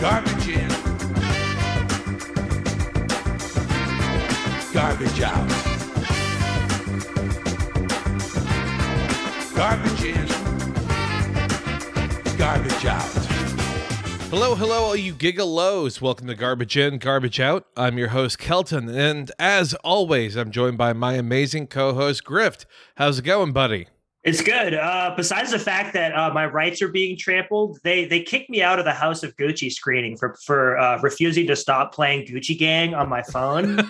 [0.00, 0.68] Garbage in.
[4.72, 5.48] Garbage out.
[9.54, 10.26] Garbage in.
[12.36, 13.22] Garbage out.
[14.30, 16.00] Hello, hello, all you gigalos.
[16.00, 17.66] Welcome to Garbage In, Garbage Out.
[17.76, 22.64] I'm your host, Kelton, and as always, I'm joined by my amazing co host, Grift.
[22.96, 23.88] How's it going, buddy?
[24.24, 24.74] It's good.
[24.74, 28.62] Uh, besides the fact that uh, my rights are being trampled, they they kicked me
[28.62, 32.56] out of the House of Gucci screening for for uh, refusing to stop playing Gucci
[32.56, 33.80] Gang on my phone.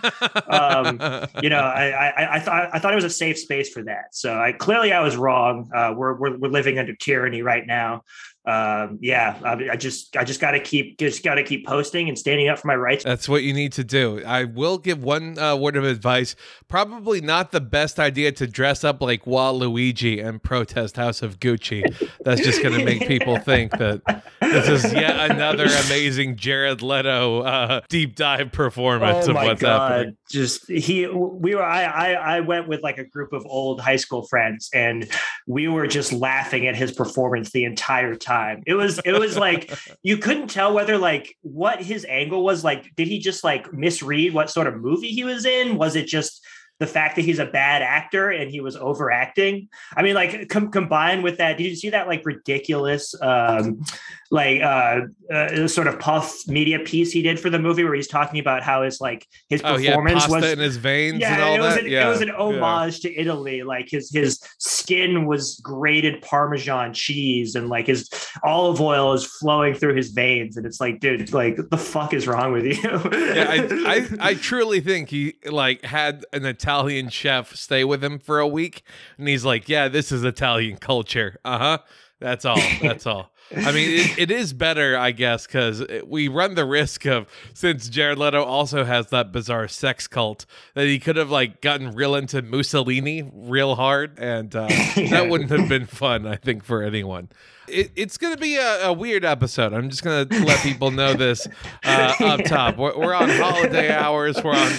[0.48, 0.98] um,
[1.42, 4.14] you know, I, I, I thought I thought it was a safe space for that.
[4.14, 5.70] So I clearly I was wrong.
[5.74, 8.02] Uh, we're, we're we're living under tyranny right now
[8.44, 12.08] um, yeah, I, I, just I just got to keep just got to keep posting
[12.08, 13.04] and standing up for my rights.
[13.04, 14.20] That's what you need to do.
[14.24, 16.34] I will give one uh, word of advice.
[16.66, 21.84] Probably not the best idea to dress up like Waluigi and protest House of Gucci.
[22.24, 27.42] That's just going to make people think that this is yet another amazing Jared Leto
[27.42, 29.92] uh, deep dive performance oh of what's God.
[29.92, 30.16] happening.
[30.32, 31.62] Just he, we were.
[31.62, 35.08] I, I I went with like a group of old high school friends, and
[35.46, 38.62] we were just laughing at his performance the entire time.
[38.66, 39.72] It was it was like
[40.02, 44.32] you couldn't tell whether like what his angle was like did he just like misread
[44.32, 45.76] what sort of movie he was in?
[45.76, 46.42] Was it just
[46.82, 49.68] the fact that he's a bad actor and he was overacting.
[49.96, 53.84] I mean, like com- combined with that, did you see that like ridiculous, um,
[54.32, 58.08] like uh, uh, sort of puff media piece he did for the movie where he's
[58.08, 61.20] talking about how his like his oh, performance was in his veins.
[61.20, 61.84] Yeah, it was that?
[61.84, 63.10] An, yeah, it was an homage yeah.
[63.10, 63.62] to Italy.
[63.62, 68.08] Like his his skin was grated Parmesan cheese and like his
[68.42, 72.26] olive oil is flowing through his veins, and it's like, dude, like the fuck is
[72.26, 72.74] wrong with you?
[72.82, 78.18] yeah, I, I I truly think he like had an Italian chef stay with him
[78.18, 78.82] for a week,
[79.18, 81.38] and he's like, "Yeah, this is Italian culture.
[81.44, 81.78] Uh huh.
[82.22, 82.60] That's all.
[82.80, 87.04] That's all." I mean, it, it is better, I guess, because we run the risk
[87.04, 91.60] of since Jared Leto also has that bizarre sex cult that he could have like
[91.60, 96.64] gotten real into Mussolini real hard, and uh, that wouldn't have been fun, I think,
[96.64, 97.28] for anyone.
[97.68, 99.72] It, it's going to be a, a, weird episode.
[99.72, 101.46] I'm just going to let people know this
[101.84, 102.76] uh, up top.
[102.76, 104.42] We're, we're, on holiday hours.
[104.42, 104.72] We're on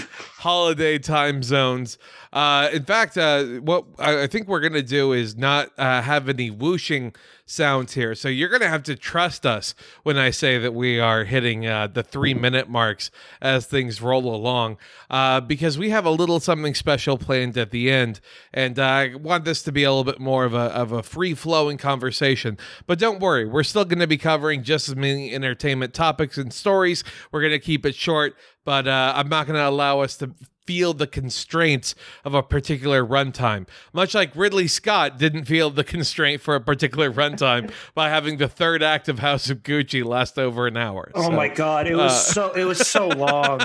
[0.44, 1.98] holiday time zones.
[2.34, 6.28] Uh, in fact, uh, what I, think we're going to do is not uh, have
[6.28, 7.16] any whooshing
[7.46, 8.16] sounds here.
[8.16, 11.68] So you're going to have to trust us when I say that we are hitting
[11.68, 13.12] uh, the three minute marks
[13.42, 14.78] as things roll along,
[15.10, 18.20] uh, because we have a little something special planned at the end,
[18.54, 21.34] and I want this to be a little bit more of a of a free
[21.34, 22.58] flowing conversation.
[22.88, 26.54] But don't worry, we're still going to be covering just as many entertainment topics and
[26.54, 27.04] stories.
[27.32, 30.34] We're going to keep it short, but uh, I'm not going to allow us to
[30.66, 33.68] feel the constraints of a particular runtime.
[33.94, 38.48] Much like Ridley Scott didn't feel the constraint for a particular runtime by having the
[38.48, 41.12] third act of House of Gucci last over an hour.
[41.16, 43.62] Oh so, my god, it was uh, so it was so long.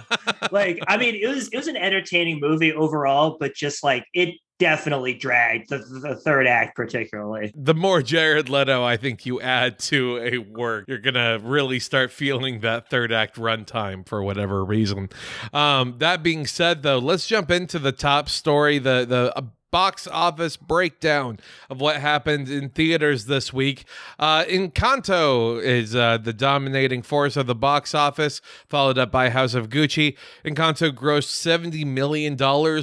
[0.50, 4.34] like I mean, it was it was an entertaining movie overall, but just like it
[4.58, 7.52] definitely dragged the, the third act particularly.
[7.54, 12.10] The more jared leto i think you add to a work you're gonna really start
[12.10, 15.08] feeling that third act runtime for whatever reason.
[15.52, 19.32] Um, that being said though let's jump into the top story the the
[19.70, 23.84] box office breakdown of what happened in theaters this week.
[24.18, 29.54] Uh, Encanto is uh, the dominating force of the box office, followed up by House
[29.54, 30.16] of Gucci.
[30.44, 32.36] Encanto grossed $70 million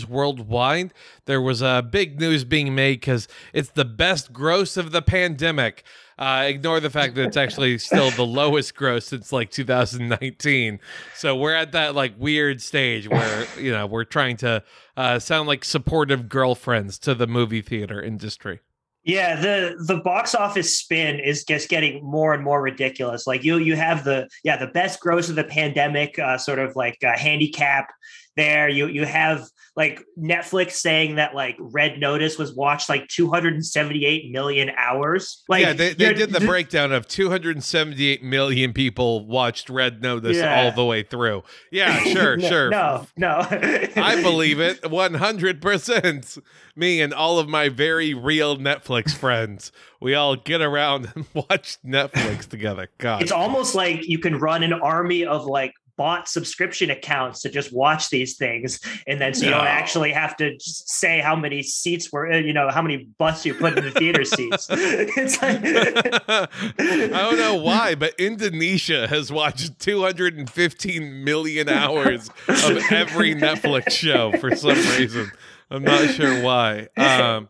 [0.09, 0.94] worldwide.
[1.25, 5.02] There was a uh, big news being made because it's the best gross of the
[5.02, 5.84] pandemic.
[6.18, 10.80] Uh, ignore the fact that it's actually still the lowest gross since like 2019.
[11.14, 14.64] So we're at that like weird stage where you know we're trying to
[14.96, 18.62] uh, sound like supportive girlfriends to the movie theater industry.
[19.06, 23.28] Yeah, the the box office spin is just getting more and more ridiculous.
[23.28, 26.76] Like you you have the yeah the best gross of the pandemic uh, sort of
[26.76, 27.90] like uh, handicap
[28.35, 28.69] there.
[28.69, 34.72] You you have like Netflix saying that like Red Notice was watched like 278 million
[34.78, 35.44] hours.
[35.50, 40.37] Like yeah, they, they did the th- breakdown of 278 million people watched Red Notice
[40.37, 40.64] yeah.
[40.64, 41.43] all the way through.
[41.72, 42.70] Yeah, sure, no, sure.
[42.70, 43.46] No, no.
[43.49, 45.61] I believe it 100.
[45.61, 46.38] percent
[46.76, 51.78] Me and all of my very real Netflix friends, we all get around and watch
[51.85, 52.90] Netflix together.
[52.97, 57.50] God, it's almost like you can run an army of like bought subscription accounts to
[57.50, 58.80] just watch these things.
[59.08, 59.47] And then so no.
[59.47, 63.08] you don't actually have to say how many seats were uh, you know how many
[63.18, 64.68] butts you put in the theater seats.
[65.18, 65.62] It's like
[66.80, 74.32] i don't know why but indonesia has watched 215 million hours of every netflix show
[74.40, 75.32] for some reason.
[75.70, 76.88] I'm not sure why.
[76.98, 77.50] Um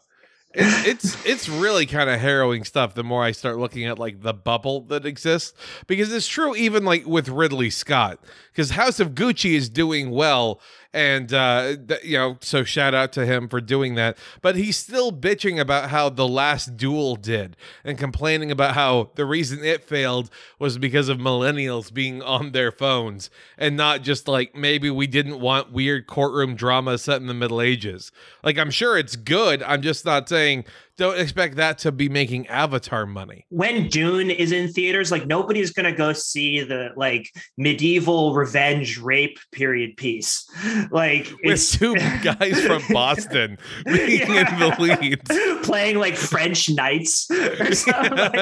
[0.56, 2.94] It, it's it's really kind of harrowing stuff.
[2.94, 5.54] The more I start looking at like the bubble that exists,
[5.88, 8.20] because it's true even like with Ridley Scott,
[8.56, 10.62] because House of Gucci is doing well,
[10.94, 14.18] and uh, th- you know, so shout out to him for doing that.
[14.42, 19.26] But he's still bitching about how the last duel did, and complaining about how the
[19.26, 24.56] reason it failed was because of millennials being on their phones, and not just like
[24.56, 28.14] maybe we didn't want weird courtroom drama set in the Middle Ages.
[28.42, 29.62] Like I'm sure it's good.
[29.64, 30.64] I'm just not saying
[30.98, 33.46] don't expect that to be making Avatar money.
[33.50, 39.38] When Dune is in theaters, like nobody's gonna go see the like medieval revenge rape
[39.52, 40.50] period piece.
[40.92, 44.54] Like with two guys from Boston being yeah.
[44.54, 48.18] in the leads, playing like French knights or something.
[48.18, 48.42] Like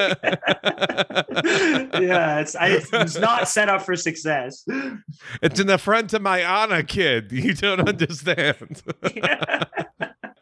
[2.02, 4.64] yeah, it's I, it's not set up for success.
[5.42, 7.32] It's an affront to my honor, kid.
[7.32, 8.84] You don't understand.
[9.16, 9.64] Yeah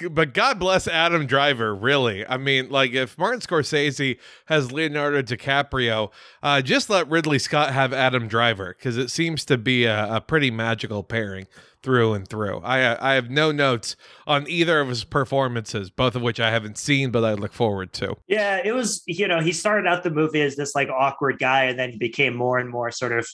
[0.09, 2.25] but God bless Adam Driver, really.
[2.27, 6.11] I mean, like if Martin Scorsese has Leonardo DiCaprio,
[6.41, 10.21] uh, just let Ridley Scott have Adam Driver because it seems to be a, a
[10.21, 11.47] pretty magical pairing
[11.83, 12.59] through and through.
[12.63, 13.95] I I have no notes
[14.27, 17.93] on either of his performances, both of which I haven't seen, but I look forward
[17.93, 18.15] to.
[18.27, 21.65] Yeah, it was you know he started out the movie as this like awkward guy,
[21.65, 23.27] and then he became more and more sort of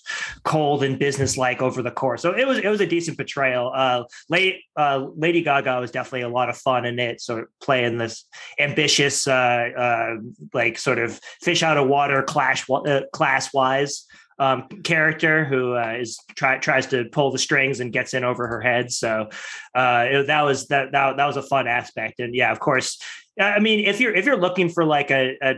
[0.43, 2.21] cold and businesslike over the course.
[2.21, 3.71] So it was it was a decent portrayal.
[3.73, 7.49] Uh, late uh, Lady Gaga was definitely a lot of fun in it, sort of
[7.61, 8.25] playing this
[8.59, 10.15] ambitious, uh, uh,
[10.53, 14.05] like sort of fish out of water clash uh, class wise
[14.39, 18.47] um, character who uh, is try, tries to pull the strings and gets in over
[18.47, 18.91] her head.
[18.91, 19.29] So
[19.75, 22.19] uh, it, that was that, that that was a fun aspect.
[22.19, 23.01] And yeah, of course,
[23.39, 25.53] I mean, if you're if you're looking for like a, a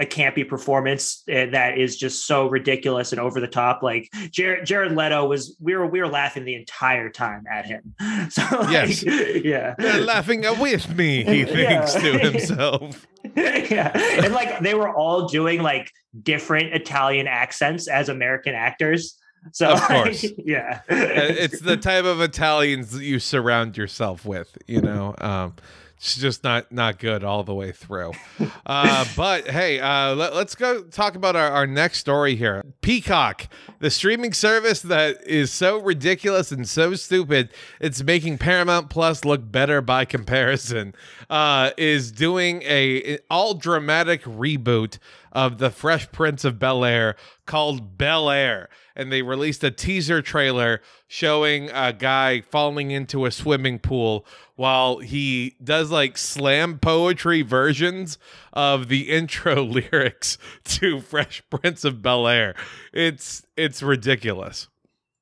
[0.00, 3.82] a campy performance eh, that is just so ridiculous and over the top.
[3.82, 7.94] Like Jared, Jared Leto was, we were we were laughing the entire time at him.
[8.30, 9.02] So like, yes,
[9.44, 11.24] yeah, They're laughing with me.
[11.24, 12.00] He thinks yeah.
[12.00, 13.06] to himself.
[13.36, 13.90] yeah,
[14.22, 15.90] and like they were all doing like
[16.22, 19.18] different Italian accents as American actors.
[19.52, 24.56] So of course, yeah, it's the type of Italians that you surround yourself with.
[24.66, 25.14] You know.
[25.18, 25.54] Um,
[26.00, 28.12] it's just not not good all the way through.
[28.66, 32.64] Uh, but hey, uh, let, us go talk about our, our next story here.
[32.82, 33.48] Peacock,
[33.80, 37.48] the streaming service that is so ridiculous and so stupid,
[37.80, 40.94] it's making Paramount Plus look better by comparison.
[41.28, 44.98] Uh, is doing a all dramatic reboot
[45.32, 47.16] of the Fresh Prince of Bel Air
[47.46, 48.68] called Bel Air.
[48.96, 54.98] And they released a teaser trailer showing a guy falling into a swimming pool while
[54.98, 58.18] he does like slam poetry versions
[58.52, 59.62] of the intro
[59.92, 62.54] lyrics to Fresh Prince of Bel Air.
[62.92, 64.68] It's it's ridiculous.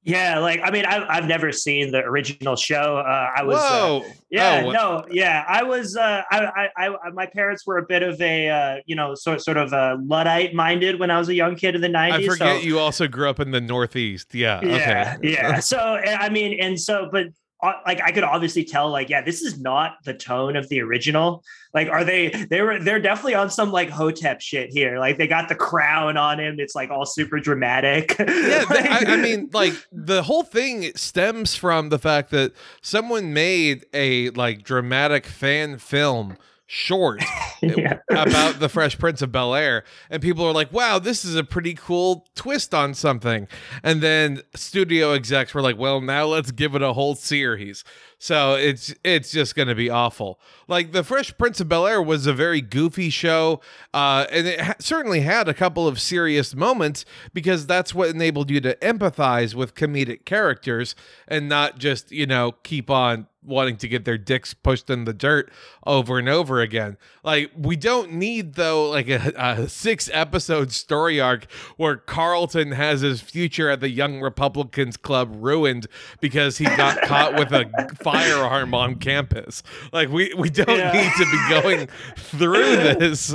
[0.08, 2.96] Yeah, like I mean, I've I've never seen the original show.
[2.96, 5.96] Uh, I was, uh, yeah, oh, no, yeah, I was.
[5.96, 9.43] Uh, I, I, I, my parents were a bit of a, uh, you know, sort
[9.43, 12.26] sort of a luddite minded when I was a young kid in the nineties.
[12.26, 12.66] I forget so.
[12.66, 14.34] you also grew up in the Northeast.
[14.34, 15.31] Yeah, yeah, okay.
[15.31, 15.60] yeah.
[15.60, 19.20] So I mean, and so, but uh, Uh, like I could obviously tell, like, yeah,
[19.20, 21.43] this is not the tone of the original.
[21.75, 22.28] Like, are they?
[22.28, 22.78] They were.
[22.78, 24.99] They're definitely on some like Hotep shit here.
[24.99, 26.60] Like, they got the crown on him.
[26.60, 28.14] It's like all super dramatic.
[28.19, 33.32] Yeah, like, I, I, mean, like the whole thing stems from the fact that someone
[33.32, 36.37] made a like dramatic fan film
[36.69, 37.25] short
[37.62, 37.99] yeah.
[38.11, 41.43] about the Fresh Prince of Bel Air, and people are like, "Wow, this is a
[41.43, 43.48] pretty cool twist on something."
[43.82, 47.82] And then studio execs were like, "Well, now let's give it a whole series."
[48.19, 50.41] So it's it's just going to be awful.
[50.69, 53.60] Like the Fresh Prince of Bel Air was a very goofy show,
[53.94, 58.51] uh, and it ha- certainly had a couple of serious moments because that's what enabled
[58.51, 60.94] you to empathize with comedic characters
[61.27, 65.13] and not just you know keep on wanting to get their dicks pushed in the
[65.13, 65.51] dirt
[65.87, 66.97] over and over again.
[67.23, 73.01] Like we don't need though like a, a, six episode story arc where Carlton has
[73.01, 75.87] his future at the Young Republicans Club ruined
[76.21, 79.63] because he got caught with a firearm on campus.
[79.93, 80.93] Like we we don't yeah.
[80.93, 83.35] need to be going through this.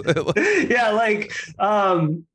[0.70, 2.26] yeah, like um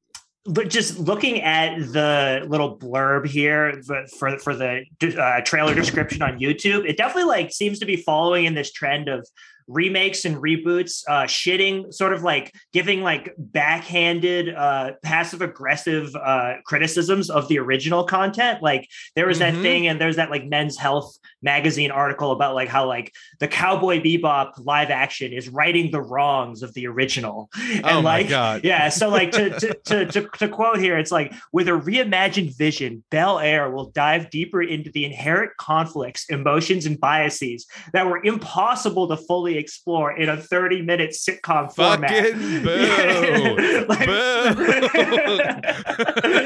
[0.49, 3.81] but just looking at the little blurb here
[4.19, 4.85] for for the
[5.19, 9.09] uh, trailer description on YouTube, it definitely like seems to be following in this trend
[9.09, 9.29] of
[9.69, 16.55] remakes and reboots, uh, shitting, sort of like giving like backhanded, uh, passive aggressive uh,
[16.65, 18.63] criticisms of the original content.
[18.63, 19.57] Like there was mm-hmm.
[19.57, 23.47] that thing, and there's that like Men's Health magazine article about like how like the
[23.47, 27.51] Cowboy Bebop live action is righting the wrongs of the original.
[27.69, 28.89] And oh like, my god, yeah.
[28.89, 33.05] So like to to, to to to quote here, it's like with a reimagined vision,
[33.11, 39.07] Bel Air will dive deeper into the inherent conflicts, emotions, and biases that were impossible
[39.09, 42.11] to fully explore in a 30 minute sitcom format.
[42.11, 43.85] Fucking boo.
[43.89, 44.13] Like- boo.
[44.45, 44.55] I
[45.95, 46.38] forget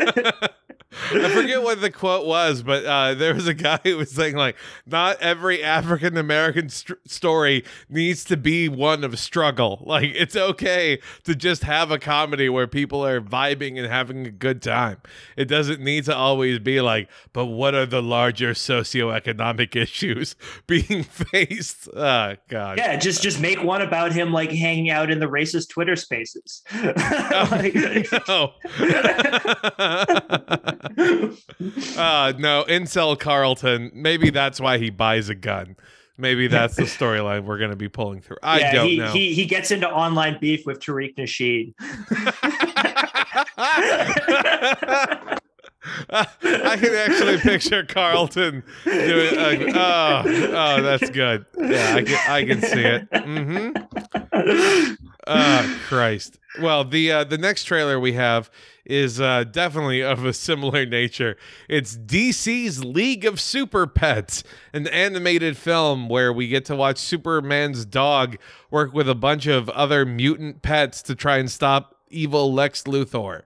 [1.72, 5.18] what the quote was, but uh, there was a guy who was saying like, "Not
[5.20, 9.82] every African American st- story needs to be one of struggle.
[9.92, 14.30] Like, it's okay to just have a comedy where people are vibing and having a
[14.30, 14.98] good time.
[15.36, 20.34] It doesn't need to always be like, but what are the larger socioeconomic issues
[20.66, 21.88] being faced?
[21.94, 25.68] Oh God, Yeah, just just make one about him like hanging out in the racist
[25.68, 26.62] Twitter spaces.
[26.72, 27.74] Like-
[28.28, 28.52] no.
[31.96, 33.90] Uh, no, incel Carlton.
[33.94, 35.76] Maybe that's why he buys a gun.
[36.18, 38.36] Maybe that's the storyline we're going to be pulling through.
[38.42, 39.12] I yeah, don't he, know.
[39.12, 41.74] He he gets into online beef with Tariq Nasheed.
[46.10, 49.74] I can actually picture Carlton doing.
[49.74, 51.46] Uh, oh, oh, that's good.
[51.58, 52.30] Yeah, I can.
[52.30, 53.10] I can see it.
[53.10, 54.94] Mm-hmm.
[55.26, 56.38] Oh, Christ.
[56.60, 58.50] Well, the uh, the next trailer we have
[58.84, 61.36] is uh, definitely of a similar nature.
[61.68, 67.84] It's DC's League of Super Pets, an animated film where we get to watch Superman's
[67.84, 68.36] dog
[68.70, 73.42] work with a bunch of other mutant pets to try and stop evil Lex Luthor.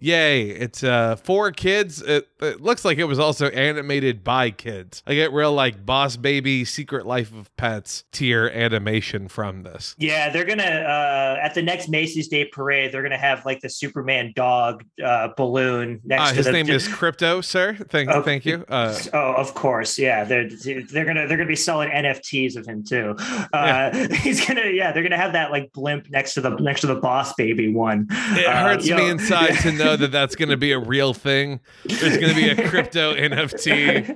[0.00, 2.02] Yay, it's uh for kids.
[2.02, 5.02] It, it looks like it was also animated by kids.
[5.06, 9.94] I get real like Boss Baby Secret Life of Pets tier animation from this.
[9.96, 12.92] Yeah, they're gonna uh, at the next Macy's Day Parade.
[12.92, 16.52] They're gonna have like the Superman dog uh, balloon next Uh, to his the.
[16.52, 17.74] name is Krypto, sir.
[17.88, 18.64] Thank, Oh, thank you.
[18.68, 20.24] Uh, Oh, of course, yeah.
[20.24, 20.48] They're
[20.90, 23.14] they're gonna they're gonna be selling NFTs of him too.
[23.52, 24.90] Uh, He's gonna yeah.
[24.92, 28.08] They're gonna have that like blimp next to the next to the Boss Baby one.
[28.10, 31.14] it Uh, hurts yo- me inside to know that that's going to be a real
[31.14, 31.60] thing.
[31.84, 34.08] There's going to be a crypto NFT.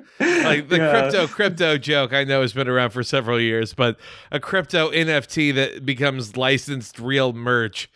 [0.45, 0.91] Like the Yeah.
[1.01, 3.99] crypto crypto joke, I know has been around for several years, but
[4.33, 7.89] a crypto NFT that becomes licensed real merch.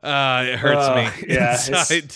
[0.00, 1.56] Uh, it hurts Uh, me yeah,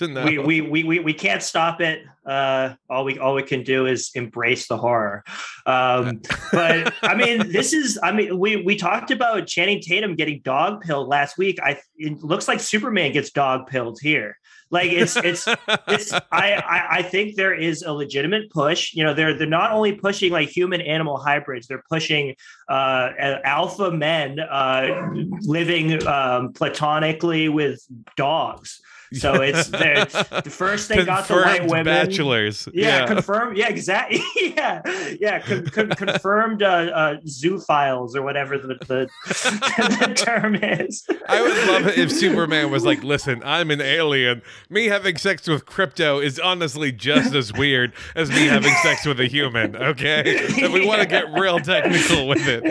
[0.07, 0.25] know.
[0.25, 2.05] we, we we we we can't stop it.
[2.25, 5.25] Uh, all we all we can do is embrace the horror.
[5.67, 6.21] Um,
[6.53, 7.99] but I mean, this is.
[8.01, 11.59] I mean, we we talked about Channing Tatum getting dog pilled last week.
[11.61, 14.39] I it looks like Superman gets dog pilled here.
[14.73, 15.47] Like it's it's
[15.87, 18.95] it's I, I I think there is a legitimate push.
[18.95, 22.35] You know, they're they're not only pushing like human animal hybrids, they're pushing
[22.69, 23.11] uh,
[23.45, 25.13] alpha men uh,
[25.43, 27.87] living um, platonically with
[28.17, 28.81] dogs.
[29.13, 31.85] So it's the first they got the white women.
[31.85, 32.69] bachelors.
[32.73, 33.57] Yeah, confirmed.
[33.57, 34.23] Yeah, exactly.
[34.37, 34.83] yeah,
[35.21, 41.05] yeah, con- con- confirmed uh, uh, zoophiles or whatever the, the, the term is.
[41.29, 44.43] I would love it if Superman was like, listen, I'm an alien.
[44.71, 49.21] Me having sex with Krypto is honestly just as weird as me having sex with
[49.21, 50.23] a human, okay?
[50.27, 52.63] If we want to get real technical with it.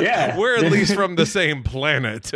[0.00, 0.36] Yeah.
[0.36, 2.32] We're at least from the same planet.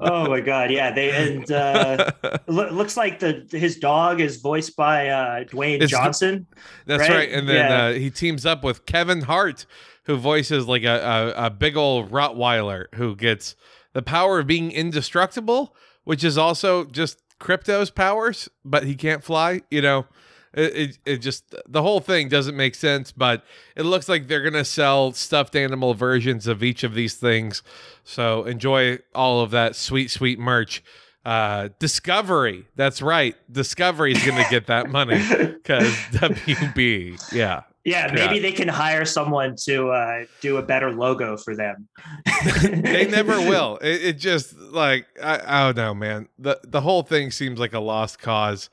[0.00, 0.90] oh my god, yeah.
[0.90, 2.10] They and uh,
[2.48, 6.46] lo- looks like the his dog is voiced by uh, Dwayne It's- Johnson.
[6.86, 7.10] That's Right?
[7.10, 7.32] right.
[7.32, 7.82] And then Yeah.
[7.84, 9.66] uh, he teams up with Kevin Hart,
[10.04, 13.54] who voices like a, a, a big old Rottweiler who gets
[13.92, 15.74] the power of being indestructible,
[16.04, 19.62] which is also just Krypto's powers, but he can't fly.
[19.70, 20.06] You know,
[20.54, 23.44] it, it, it just, the whole thing doesn't make sense, but
[23.76, 27.62] it looks like they're going to sell stuffed animal versions of each of these things.
[28.04, 30.82] So enjoy all of that sweet, sweet merch.
[31.24, 32.66] Uh, Discovery.
[32.76, 33.36] That's right.
[33.52, 37.32] Discovery is going to get that money because WB.
[37.32, 37.62] Yeah.
[37.82, 41.88] Yeah, maybe they can hire someone to uh, do a better logo for them.
[42.62, 43.78] they never will.
[43.78, 46.28] It, it just like I, I don't know, man.
[46.38, 48.68] the The whole thing seems like a lost cause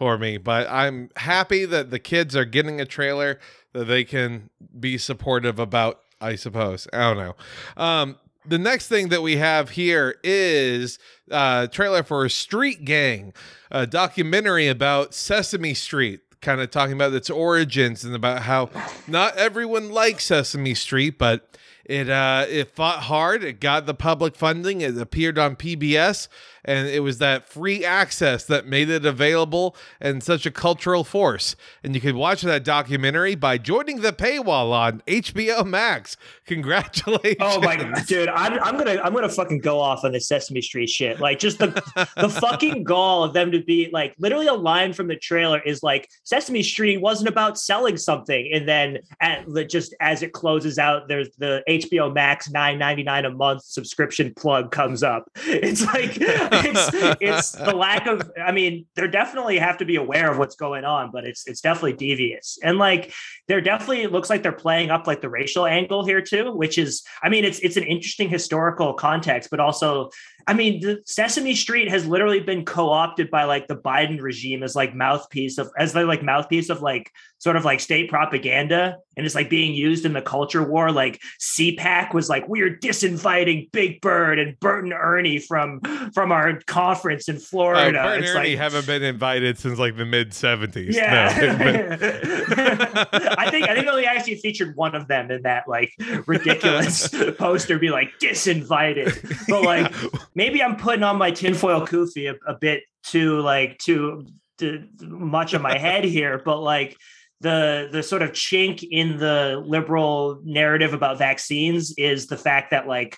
[0.00, 0.38] for me.
[0.38, 3.38] But I'm happy that the kids are getting a trailer
[3.74, 4.48] that they can
[4.80, 6.00] be supportive about.
[6.22, 7.36] I suppose I don't know.
[7.76, 8.16] Um,
[8.46, 10.98] the next thing that we have here is
[11.30, 13.34] uh trailer for a Street Gang,
[13.70, 18.70] a documentary about Sesame Street, kind of talking about its origins and about how
[19.06, 24.34] not everyone likes Sesame Street, but it uh it fought hard, it got the public
[24.34, 26.28] funding, it appeared on PBS,
[26.64, 31.56] and it was that free access that made it available and such a cultural force.
[31.82, 36.16] And you can watch that documentary by joining the paywall on HBO Max.
[36.46, 37.36] Congratulations.
[37.40, 38.28] Oh my god, dude!
[38.28, 41.20] I'm, I'm gonna I'm gonna fucking go off on the Sesame Street shit.
[41.20, 41.68] Like just the
[42.16, 45.82] the fucking gall of them to be like literally a line from the trailer is
[45.82, 50.78] like Sesame Street wasn't about selling something, and then at the, just as it closes
[50.78, 55.30] out, there's the HBO Max nine ninety nine a month subscription plug comes up.
[55.62, 56.16] It's like
[56.52, 58.30] it's it's the lack of.
[58.40, 61.60] I mean, they definitely have to be aware of what's going on, but it's it's
[61.60, 63.12] definitely devious and like
[63.50, 66.78] there definitely it looks like they're playing up like the racial angle here too, which
[66.78, 70.10] is, I mean, it's it's an interesting historical context, but also
[70.46, 74.74] I mean, the Sesame Street has literally been co-opted by like the Biden regime as
[74.74, 79.24] like mouthpiece of as the like mouthpiece of like sort of like state propaganda, and
[79.26, 80.92] it's like being used in the culture war.
[80.92, 85.80] Like CPAC was like, we're disinviting Big Bird and Bert and Ernie from
[86.14, 87.98] from our conference in Florida.
[87.98, 90.96] Uh, Bert and It's Ernie like- haven't been invited since like the mid seventies.
[90.96, 95.92] yeah, No, I think I think only actually featured one of them in that like
[96.26, 99.48] ridiculous poster, be like disinvited.
[99.48, 99.92] But like
[100.34, 104.26] maybe I'm putting on my tinfoil kufi a, a bit too like too,
[104.58, 106.96] too much of my head here, but like
[107.40, 112.86] the the sort of chink in the liberal narrative about vaccines is the fact that
[112.86, 113.16] like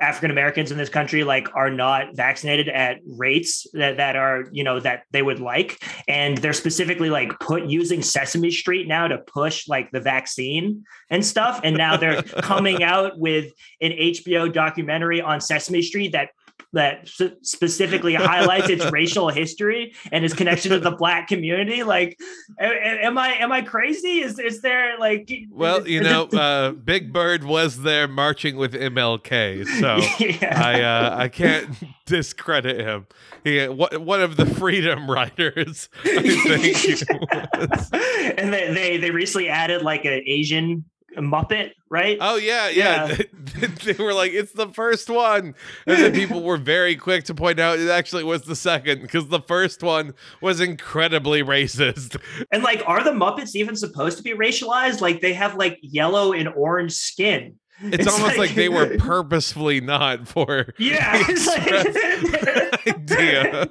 [0.00, 4.64] African Americans in this country like are not vaccinated at rates that, that are you
[4.64, 5.82] know that they would like.
[6.08, 11.24] And they're specifically like put using Sesame Street now to push like the vaccine and
[11.24, 11.60] stuff.
[11.62, 16.30] And now they're coming out with an HBO documentary on Sesame Street that
[16.74, 17.08] that
[17.42, 22.18] specifically highlights its racial history and its connection to the black community like
[22.60, 27.44] am I am I crazy is is there like well, you know, uh, Big Bird
[27.44, 30.62] was there marching with MLK, so yeah.
[30.62, 31.70] I uh, I can't
[32.06, 33.06] discredit him.
[33.42, 37.10] He one one of the freedom riders, I think.
[37.56, 37.90] was.
[37.92, 40.84] and they, they they recently added like an Asian
[41.16, 42.18] Muppet, right?
[42.20, 43.16] Oh yeah, yeah.
[43.84, 45.54] they were like, it's the first one,
[45.86, 49.28] and then people were very quick to point out it actually was the second because
[49.28, 52.20] the first one was incredibly racist.
[52.50, 55.00] And like, are the Muppets even supposed to be racialized?
[55.00, 57.56] Like, they have like yellow and orange skin.
[57.82, 61.18] It's, almost like, they were purposefully not for Yeah.
[61.18, 63.68] the it's like- idea.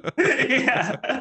[0.48, 1.20] yeah.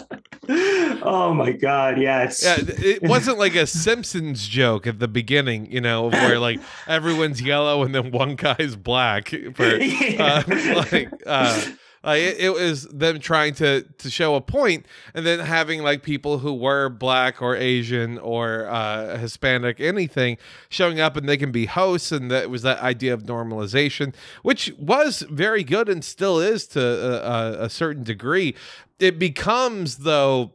[1.06, 1.98] Oh my god.
[2.00, 6.60] It's Yeah, it wasn't like a Simpsons joke at the beginning, you know, where like
[6.88, 9.30] everyone's yellow and then one guy's black.
[9.30, 9.64] For
[10.20, 10.44] uh,
[10.92, 11.62] like, uh,
[12.04, 16.04] like it, it was them trying to to show a point, and then having like
[16.04, 20.38] people who were black or Asian or uh, Hispanic, anything,
[20.70, 24.74] showing up and they can be hosts, and that was that idea of normalization, which
[24.78, 28.56] was very good and still is to a, a, certain degree.
[29.00, 30.54] It becomes though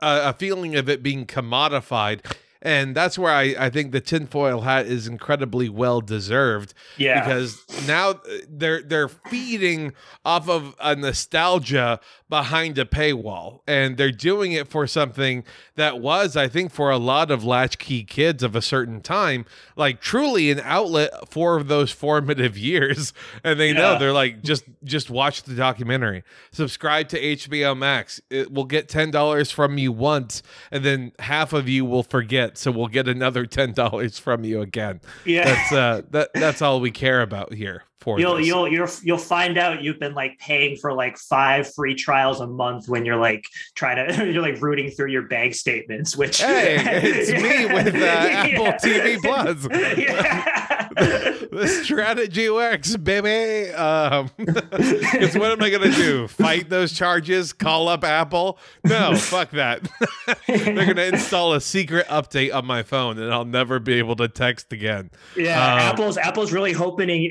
[0.00, 2.24] a, a feeling of it being commodified.
[2.60, 7.20] And that's where I, I think the tinfoil hat is incredibly well deserved yeah.
[7.20, 8.18] because now uh,
[8.48, 9.92] they're they're feeding
[10.24, 15.44] off of a nostalgia behind a paywall and they're doing it for something
[15.76, 19.46] that was I think for a lot of latchkey kids of a certain time
[19.78, 23.12] like truly an outlet for those formative years.
[23.44, 26.24] And they know they're like just just watch the documentary.
[26.50, 28.20] Subscribe to HBO Max.
[28.28, 32.58] It will get $10 from you once and then half of you will forget.
[32.58, 35.00] So we'll get another $10 from you again.
[35.24, 35.44] Yeah.
[35.44, 38.46] that's uh that that's all we care about here for You'll this.
[38.46, 42.46] you'll you'll you'll find out you've been like paying for like five free trials a
[42.46, 46.16] month when you're like trying to you're like rooting through your bank statements.
[46.16, 48.78] Which Hey, it's me with, uh, Apple Yeah.
[48.78, 49.66] TV Plus.
[49.98, 50.67] yeah.
[50.98, 53.70] The strategy works, baby.
[53.72, 56.28] Um, because what am I gonna do?
[56.28, 57.52] Fight those charges?
[57.52, 58.58] Call up Apple?
[58.84, 59.88] No, fuck that.
[60.46, 64.28] They're gonna install a secret update on my phone, and I'll never be able to
[64.28, 65.10] text again.
[65.36, 67.30] Yeah, Um, Apple's Apple's really hoping,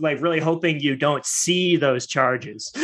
[0.00, 2.72] like really hoping you don't see those charges.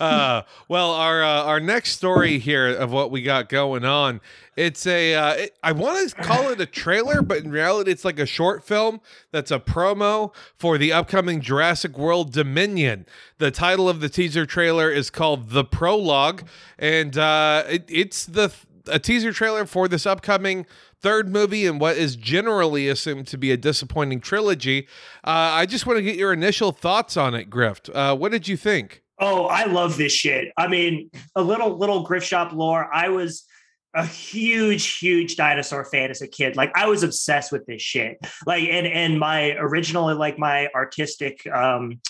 [0.00, 4.20] uh, well, our uh, our next story here of what we got going on,
[4.56, 8.04] it's a uh, it, I want to call it a trailer, but in reality, it's
[8.04, 13.06] like a short film that's a promo for the upcoming Jurassic World Dominion.
[13.38, 16.42] The title of the teaser trailer is called The Prologue,
[16.80, 18.52] and uh, it, it's the
[18.88, 20.66] a teaser trailer for this upcoming
[21.00, 24.88] third movie in what is generally assumed to be a disappointing trilogy.
[25.22, 27.94] Uh, I just want to get your initial thoughts on it, Grift.
[27.94, 29.04] Uh, what did you think?
[29.20, 30.48] Oh, I love this shit.
[30.56, 32.92] I mean, a little little grift shop lore.
[32.92, 33.44] I was
[33.94, 36.56] a huge, huge dinosaur fan as a kid.
[36.56, 38.18] Like I was obsessed with this shit.
[38.46, 42.00] Like and and my original like my artistic um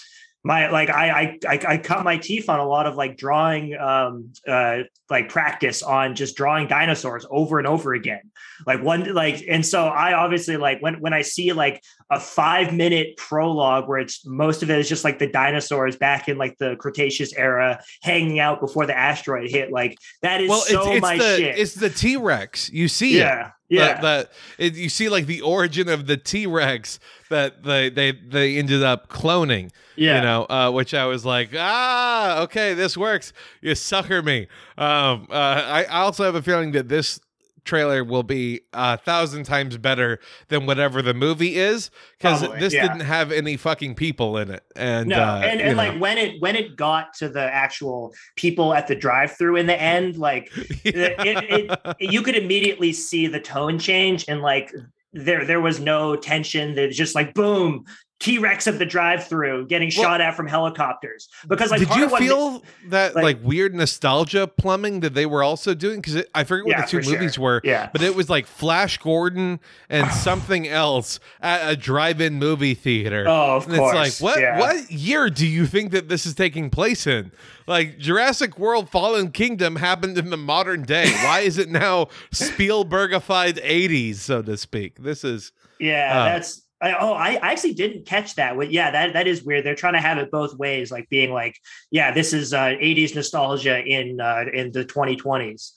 [0.44, 3.76] my like I, I I I cut my teeth on a lot of like drawing
[3.76, 4.78] um uh
[5.08, 8.22] like practice on just drawing dinosaurs over and over again.
[8.66, 12.74] Like one like and so I obviously like when when I see like a five
[12.74, 16.58] minute prologue where it's most of it is just like the dinosaurs back in like
[16.58, 19.70] the Cretaceous era hanging out before the asteroid hit.
[19.70, 21.58] Like that is well, so it's, it's my the shit.
[21.58, 22.70] it's the T Rex.
[22.70, 23.52] You see it.
[23.72, 23.86] Yeah.
[23.86, 24.00] Yeah.
[24.00, 26.98] The, the- it, you see like the origin of the T Rex
[27.30, 29.70] that they they they ended up cloning.
[29.96, 30.16] yeah.
[30.16, 33.32] You know, uh, which I was like, ah, okay, this works.
[33.60, 34.46] You sucker me.
[34.78, 37.20] Um, uh, I, I also have a feeling that this
[37.64, 42.82] trailer will be a thousand times better than whatever the movie is because this yeah.
[42.82, 44.64] didn't have any fucking people in it.
[44.76, 45.82] And no, uh, and, and know.
[45.82, 49.80] like when it when it got to the actual people at the drive-through in the
[49.80, 50.50] end, like
[50.84, 54.72] it, it, it, you could immediately see the tone change and like
[55.12, 56.74] there there was no tension.
[56.74, 57.84] There's just like boom,
[58.22, 61.28] T-Rex of the drive-through getting Well- shot at from helicopters.
[61.48, 65.14] Because like did you of what ma- feel that like, like- weird nostalgia plumbing that
[65.14, 66.00] they were also doing?
[66.00, 67.12] Because I forget what Yeah, the two for sure.
[67.14, 67.88] movies were, yeah.
[67.92, 69.58] but it was like Flash Gordon
[69.90, 73.24] and something else at a drive-in movie theater.
[73.26, 73.96] Oh, of and course.
[74.08, 74.58] it's like, what yeah.
[74.60, 77.32] what year do you think that this is taking place in?
[77.66, 81.10] Like Jurassic World Fallen Kingdom happened in the modern day.
[81.24, 85.02] Why is it now Spielbergified 80s, so to speak?
[85.02, 88.56] This is Yeah, Uh, that's I, oh, I I actually didn't catch that.
[88.56, 89.64] But yeah, that that is weird.
[89.64, 91.56] They're trying to have it both ways, like being like,
[91.90, 95.72] yeah, this is uh, '80s nostalgia in uh, in the 2020s.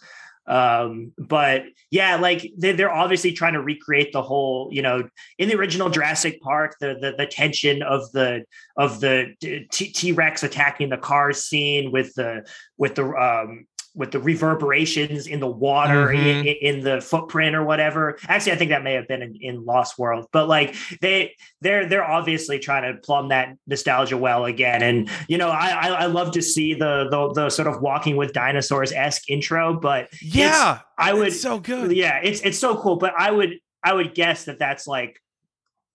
[0.48, 5.08] Um, but yeah, like they, they're obviously trying to recreate the whole, you know,
[5.40, 8.46] in the original Jurassic Park, the the, the tension of the
[8.78, 9.34] of the
[9.72, 12.46] T Rex attacking the cars scene with the
[12.78, 13.66] with the um
[13.96, 16.46] with the reverberations in the water Mhm.
[16.46, 18.18] in, in the footprint or whatever.
[18.28, 21.88] Actually, I think that may have been in, in Lost World, but like they they're
[21.88, 24.84] they're obviously trying to plumb that nostalgia well again.
[24.84, 28.18] And you know, I I, I love to see the, the the sort of walking
[28.18, 31.92] with dinosaurs esque intro, but yeah, I would it's so good.
[31.94, 32.98] yeah, it's it's so cool.
[32.98, 35.20] But I would I would guess that that's like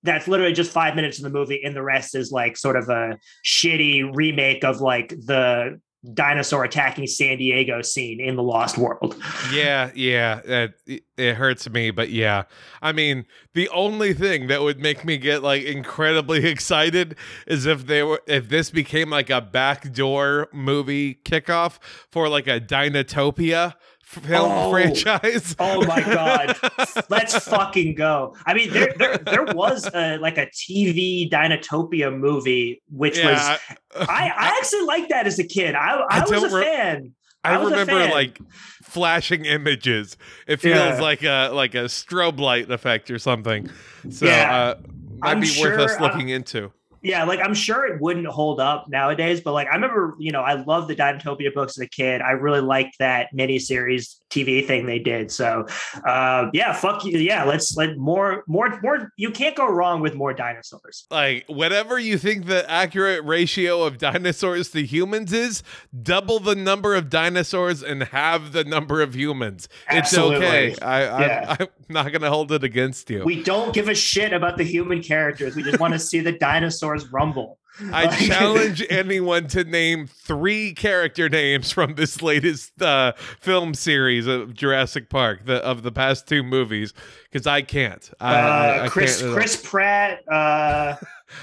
[0.02, 2.88] that's literally just five minutes in the movie, and the rest is like sort of
[2.88, 5.78] a shitty remake of like the
[6.14, 9.16] dinosaur attacking San Diego scene in the Lost World.
[9.52, 12.44] Yeah, yeah, it, it- hurts me, but yeah.
[12.80, 17.14] I mean, the only thing that would make me get like incredibly excited
[17.46, 21.78] is if they were if this became like a backdoor movie kickoff
[22.10, 23.74] for like a Dinotopia
[24.10, 24.70] film Oh.
[24.70, 25.54] franchise.
[25.60, 26.56] Oh my god.
[27.08, 28.34] Let's fucking go.
[28.44, 33.56] I mean, there there, there was a, like a TV Dinotopia movie, which was yeah,
[33.96, 35.74] I, I actually liked that as a kid.
[35.74, 37.14] I, I, I was a re- fan.
[37.44, 38.38] I, I remember like
[38.82, 40.16] flashing images.
[40.46, 41.00] It feels Yeah.
[41.00, 43.70] like a like a strobe light effect or something.
[44.10, 44.74] So Yeah.
[44.76, 44.80] uh
[45.18, 46.72] might I'm be sure- worth us looking into.
[47.02, 50.42] Yeah, like I'm sure it wouldn't hold up nowadays, but like I remember, you know,
[50.42, 52.20] I loved the Dinotopia books as a kid.
[52.20, 55.30] I really liked that miniseries TV thing they did.
[55.32, 55.66] So,
[56.06, 57.18] uh, yeah, fuck you.
[57.18, 59.12] Yeah, let's let more, more, more.
[59.16, 61.06] You can't go wrong with more dinosaurs.
[61.10, 65.62] like whatever you think the accurate ratio of dinosaurs to humans is
[66.02, 70.82] double the number of dinosaurs and have the number of humans it's okay Absolutely.
[70.82, 71.56] I, I Yeah.
[71.60, 75.02] i'm not gonna hold it against you We don't give a shit about the human
[75.02, 75.56] characters.
[75.56, 77.58] We just want to see the dinosaurs rumble.
[77.92, 84.26] i Like- challenge anyone to name three character names from this latest uh, film series
[84.26, 86.92] of jurassic park the, of the past two movies
[87.30, 89.32] because i can't I, I- Uh, I Chris can't.
[89.34, 90.28] Chris Pratt.
[90.28, 90.96] Uh,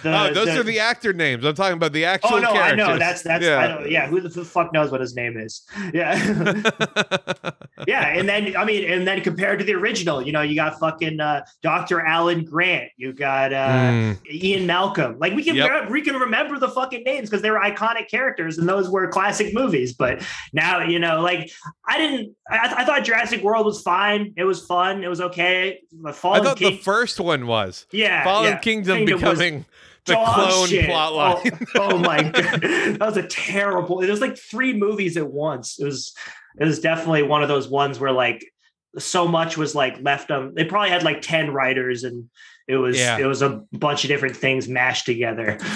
[0.04, 2.76] the, oh those are the actor names i'm talking about the actual Oh no, I
[2.76, 2.98] know.
[2.98, 3.60] That's that's yeah.
[3.60, 4.08] I don't, yeah.
[4.08, 5.62] Who the fuck knows what his name is?
[5.94, 6.16] Yeah.
[7.88, 10.80] yeah, and then I mean, and then compared to the original, you know, you got
[10.80, 12.02] fucking uh, Dr.
[12.02, 14.18] Alan Grant, you got uh, Mm.
[14.30, 15.18] Ian Malcolm.
[15.20, 15.90] Like we can Yep.
[15.90, 19.54] we can remember the fucking names because they were iconic characters and those were classic
[19.54, 19.94] movies.
[19.94, 20.24] But
[20.54, 21.52] now, you know, like
[21.88, 22.36] I didn't.
[22.50, 24.34] I, I thought Jurassic World was fine.
[24.38, 25.04] It was fun.
[25.04, 25.82] It was okay.
[25.92, 26.72] The I thought King.
[26.72, 28.58] the first one was yeah, Fallen yeah.
[28.60, 29.66] Kingdom, Kingdom was becoming
[30.08, 30.86] the dog clone shit.
[30.86, 31.52] plot line.
[31.76, 34.02] Oh, oh my god, that was a terrible.
[34.02, 35.80] It was like three movies at once.
[35.80, 36.14] It was
[36.60, 38.44] it was definitely one of those ones where like
[38.98, 40.54] so much was like left on.
[40.56, 42.30] They probably had like ten writers, and
[42.68, 43.18] it was Yeah.
[43.20, 45.58] it was a bunch of different things mashed together.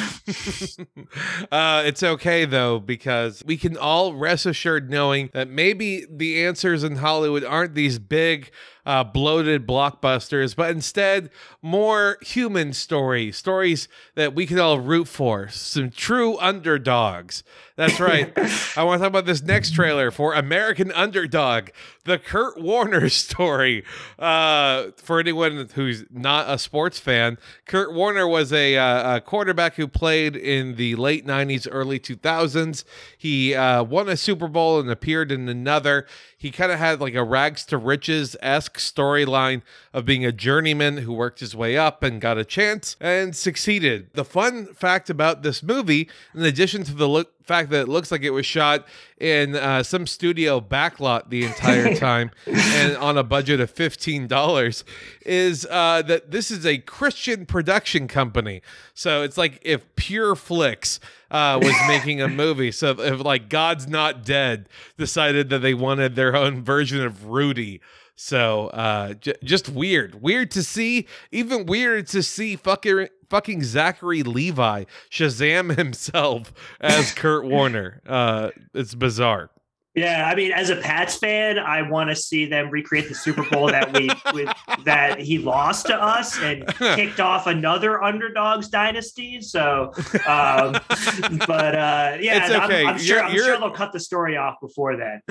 [1.51, 6.83] uh, it's okay though because we can all rest assured knowing that maybe the answers
[6.83, 8.51] in Hollywood aren't these big,
[8.85, 11.29] uh, bloated blockbusters, but instead
[11.61, 17.43] more human stories, stories that we can all root for, some true underdogs.
[17.75, 18.31] That's right.
[18.77, 21.69] I want to talk about this next trailer for American Underdog,
[22.03, 23.83] the Kurt Warner story.
[24.19, 29.75] Uh, for anyone who's not a sports fan, Kurt Warner was a, uh, a quarterback
[29.75, 32.83] who played in the late 90s, early 2000s.
[33.17, 36.05] He uh, won a Super Bowl and appeared in another.
[36.37, 39.61] He kind of had like a rags to riches esque storyline
[39.93, 44.09] of being a journeyman who worked his way up and got a chance and succeeded.
[44.13, 48.11] The fun fact about this movie, in addition to the look, fact that it looks
[48.11, 53.23] like it was shot in uh, some studio backlot the entire time and on a
[53.23, 54.83] budget of $15,
[55.25, 58.61] is uh, that this is a Christian production company.
[58.93, 60.99] So it's like if Pure Flix
[61.31, 62.71] uh, was making a movie.
[62.71, 67.81] So if like God's Not Dead decided that they wanted their own version of Rudy.
[68.23, 71.07] So uh, j- just weird, weird to see.
[71.31, 77.99] Even weird to see fucking fucking Zachary Levi Shazam himself as Kurt Warner.
[78.05, 79.49] Uh, it's bizarre.
[79.93, 83.43] Yeah, I mean, as a Pats fan, I want to see them recreate the Super
[83.49, 84.47] Bowl that we with,
[84.85, 89.41] that he lost to us and kicked off another underdogs dynasty.
[89.41, 89.91] So,
[90.25, 90.73] um,
[91.45, 92.81] but uh, yeah, It's okay.
[92.83, 95.21] I'm, I'm sure You're- I'm you're- sure they'll cut the story off before then.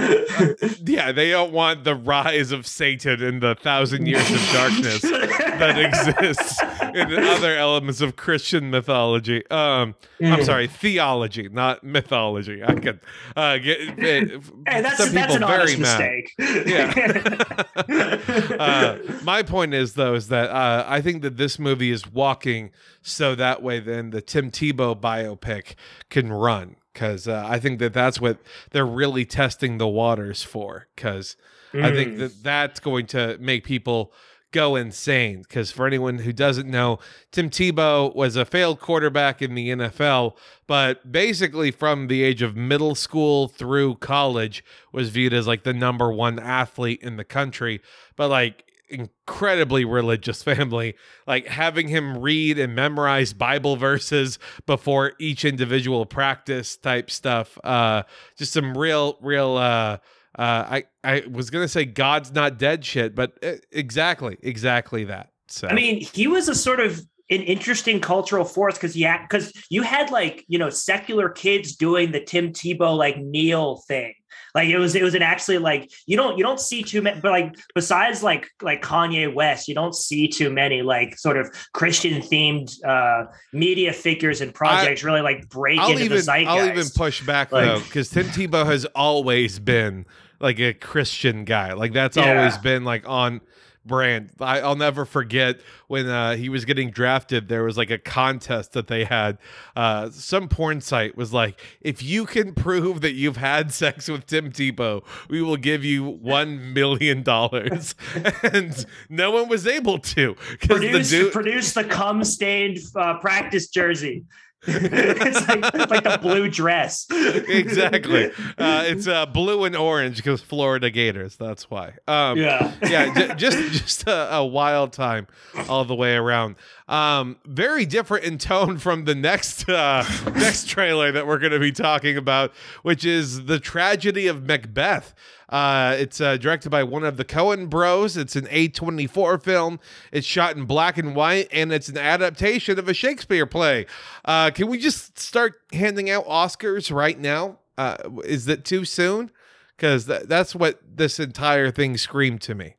[0.84, 5.78] Yeah, they don't want the rise of Satan and the thousand years of darkness that
[5.78, 6.60] exists
[6.94, 9.48] in other elements of Christian mythology.
[9.50, 12.62] Um, I'm sorry, theology, not mythology.
[12.62, 13.00] I could
[13.36, 16.24] uh, get Hey, that's some that's people an very mad.
[16.38, 17.50] mistake.
[18.60, 22.70] uh, my point is though is that uh, I think that this movie is walking
[23.02, 25.74] so that way then the Tim Tebow biopic
[26.08, 28.38] can run because uh, I think that that's what
[28.70, 31.36] they're really testing the waters for because
[31.72, 32.18] I think Mm.
[32.18, 34.12] that that's going to make people
[34.52, 36.98] go insane because for anyone who doesn't know
[37.30, 40.34] Tim Tebow was a failed quarterback in the NFL
[40.66, 45.72] but basically from the age of middle school through college was viewed as like the
[45.72, 47.80] number one athlete in the country.
[48.14, 54.36] But like incredibly religious family like having him read and memorize bible verses
[54.66, 58.02] before each individual practice type stuff uh
[58.36, 59.96] just some real real uh
[60.38, 65.30] uh i i was gonna say god's not dead shit but uh, exactly exactly that
[65.50, 65.66] so.
[65.68, 69.82] I mean, he was a sort of an interesting cultural force because yeah, because you
[69.82, 74.14] had like you know secular kids doing the Tim Tebow like kneel thing.
[74.52, 77.20] Like it was, it was an actually like you don't you don't see too many,
[77.20, 81.48] but like besides like like Kanye West, you don't see too many like sort of
[81.72, 86.48] Christian themed uh media figures and projects really like break I'll into even the zeitgeist.
[86.48, 90.04] I'll even push back Like- though because Tim Tebow has always been
[90.40, 91.72] like a Christian guy.
[91.74, 92.36] Like that's Yeah.
[92.38, 93.40] always been like on
[93.84, 94.30] brand.
[94.40, 97.48] I, I'll never forget when uh, he was getting drafted.
[97.48, 99.38] There was like a contest that they had.
[99.74, 104.26] Uh, some porn site was like, if you can prove that you've had sex with
[104.26, 107.94] Tim Tebow, we will give you one million dollars.
[108.42, 111.32] and no one was able to because the produce dude.
[111.32, 114.24] produce the cum stained uh, practice jersey.
[114.66, 117.06] it's like like the blue dress.
[117.10, 118.30] exactly.
[118.58, 121.36] Uh, it's uh, blue and orange because Florida Gators.
[121.36, 121.94] That's why.
[122.06, 122.72] Um, Yeah.
[122.82, 125.26] yeah, j- just just a, a wild time
[125.68, 126.56] all the way around.
[126.90, 131.60] Um, very different in tone from the next uh, next trailer that we're going to
[131.60, 135.14] be talking about, which is the tragedy of Macbeth.
[135.48, 138.16] Uh, it's uh, directed by one of the Coen Bros.
[138.16, 139.78] It's an A24 film.
[140.10, 143.86] It's shot in black and white, and it's an adaptation of a Shakespeare play.
[144.24, 147.58] Uh, can we just start handing out Oscars right now?
[147.78, 149.30] Uh, is that too soon?
[149.76, 152.74] Because th- that's what this entire thing screamed to me.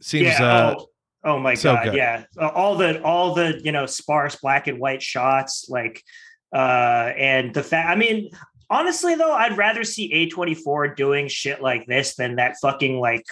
[0.00, 0.44] Seems yeah.
[0.44, 0.90] uh, oh,
[1.24, 1.84] oh my so god.
[1.84, 1.94] good.
[1.94, 2.24] Yeah.
[2.38, 6.02] Uh, All the all the you know sparse black and white shots, like,
[6.54, 7.88] uh, and the fact.
[7.88, 8.30] I mean,
[8.70, 12.98] honestly though, I'd rather see A twenty four doing shit like this than that fucking
[12.98, 13.24] like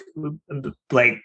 [0.91, 1.21] like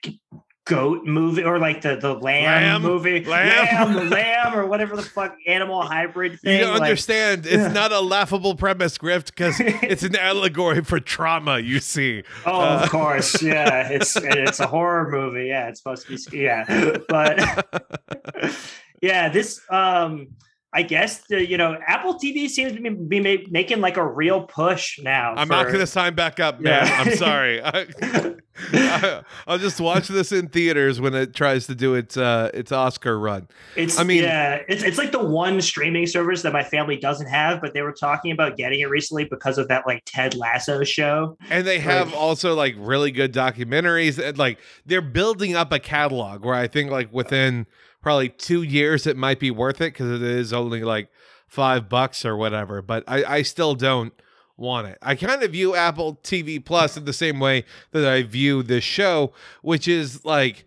[0.68, 3.94] goat movie or like the the Lamb, lamb, movie lamb.
[3.96, 7.46] lamb lamb or whatever the fuck animal hybrid you don't like- understand.
[7.46, 7.72] It's Yeah.
[7.72, 11.58] not a laughable premise, Grift, because it's an allegory for trauma.
[11.58, 12.22] You see.
[12.46, 13.88] Oh, Uh, of course, yeah.
[13.88, 15.46] It's it's a horror movie.
[15.48, 16.38] Yeah, it's supposed to be.
[16.38, 17.40] Yeah, but
[19.00, 19.60] yeah, this.
[19.70, 20.28] Um,
[20.72, 24.42] I guess the you know Apple TV seems to be, be making like a real
[24.42, 25.34] push now.
[25.34, 26.86] I'm not going to sign back up, man.
[26.86, 27.00] Yeah.
[27.00, 27.62] I'm sorry.
[28.72, 32.72] I, will just watch this in theaters when it tries to do its uh, its
[32.72, 33.48] Oscar run.
[33.76, 37.28] It's I mean- yeah, it's it's like the one streaming service that my family doesn't
[37.28, 40.84] have, but they were talking about getting it recently because of that like Ted Lasso
[40.84, 41.38] show.
[41.50, 45.78] And they have Like- also like really good documentaries and like they're building up a
[45.78, 47.66] catalog where I think like within
[48.02, 51.10] probably two years it might be worth it because it is only like
[51.46, 52.82] five bucks or whatever.
[52.82, 54.12] But I, I still don't
[54.56, 54.98] want it.
[55.00, 58.84] I kind of view Apple TV Plus in the same way that I view this
[58.84, 59.32] show,
[59.62, 60.66] which is like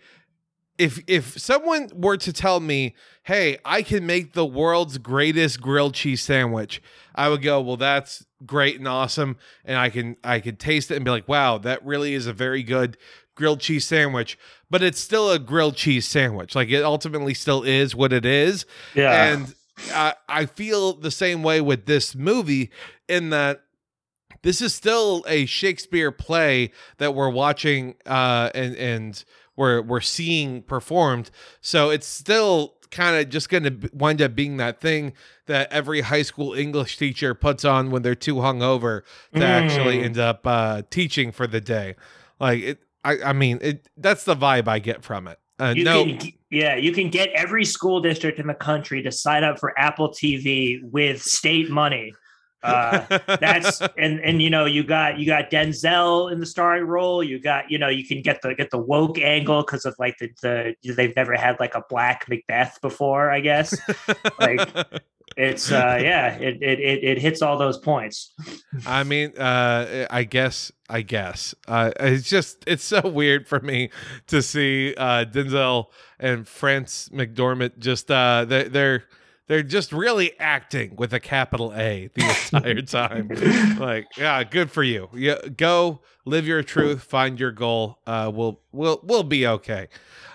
[0.77, 5.93] if if someone were to tell me, "Hey, I can make the world's greatest grilled
[5.93, 6.81] cheese sandwich,"
[7.13, 10.95] I would go, "Well, that's great and awesome," and I can I could taste it
[10.95, 12.97] and be like, "Wow, that really is a very good
[13.35, 14.39] grilled cheese sandwich."
[14.71, 16.55] But it's still a grilled cheese sandwich.
[16.55, 19.53] Like it ultimately still is what it is, Yeah, and
[19.93, 22.71] I, I feel the same way with this movie
[23.07, 23.61] in that
[24.43, 29.23] this is still a Shakespeare play that we're watching uh, and and
[29.55, 31.29] we're we're seeing performed.
[31.59, 35.13] So it's still kind of just going to wind up being that thing
[35.45, 39.01] that every high school English teacher puts on when they're too hungover
[39.35, 40.03] to actually Mm.
[40.05, 41.95] end up uh, teaching for the day.
[42.39, 45.39] Like it, I, I mean, it, that's the vibe I get from it.
[45.59, 49.11] Uh, You no, can, yeah, you can get every school district in the country to
[49.11, 52.13] sign up for Apple TV with state money.
[52.63, 57.23] Uh, that's and and you know you got you got Denzel in the starring role.
[57.23, 60.15] You got you know you can get the get the woke angle because of like
[60.19, 63.31] the the they've never had like a black Macbeth before.
[63.31, 63.75] I guess
[64.39, 64.69] like
[65.37, 68.33] it's uh yeah it it it, it hits all those points.
[68.85, 71.53] I mean, uh, I guess, I guess.
[71.67, 73.89] Uh, it's just, it's so weird for me
[74.27, 75.87] to see uh, Denzel
[76.19, 79.03] and Frances McDormand just, uh, they, they're,
[79.51, 82.21] they're just really acting with a capital A the
[82.53, 83.27] entire time.
[83.77, 85.09] like, yeah, good for you.
[85.13, 87.99] Yeah, go live your truth, find your goal.
[88.07, 89.89] Uh, we'll, we'll, we'll be okay.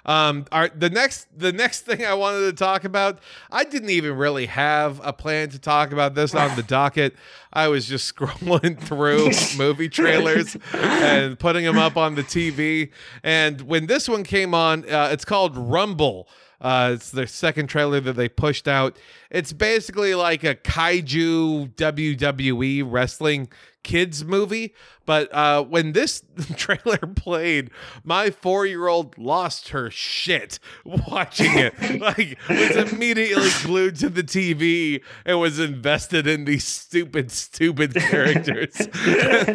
[0.05, 3.19] Um, our, the next the next thing I wanted to talk about,
[3.51, 7.17] I didn't even really have a plan to talk about this on the docket.
[7.55, 12.91] I was just scrolling through movie trailers and putting them up on the TV.
[13.25, 16.29] And when this one came on, uh, it's called Rumble.
[16.61, 18.99] Uh, it's their second trailer that they pushed out.
[19.31, 23.49] It's basically like a kaiju WWE wrestling
[23.87, 24.75] kids movie.
[25.07, 26.25] But uh, when this
[26.57, 27.71] trailer played,
[28.03, 32.01] my four year old lost her shit watching it.
[32.01, 38.75] like, was immediately glued to the TV and was invested in these stupid, stupid characters.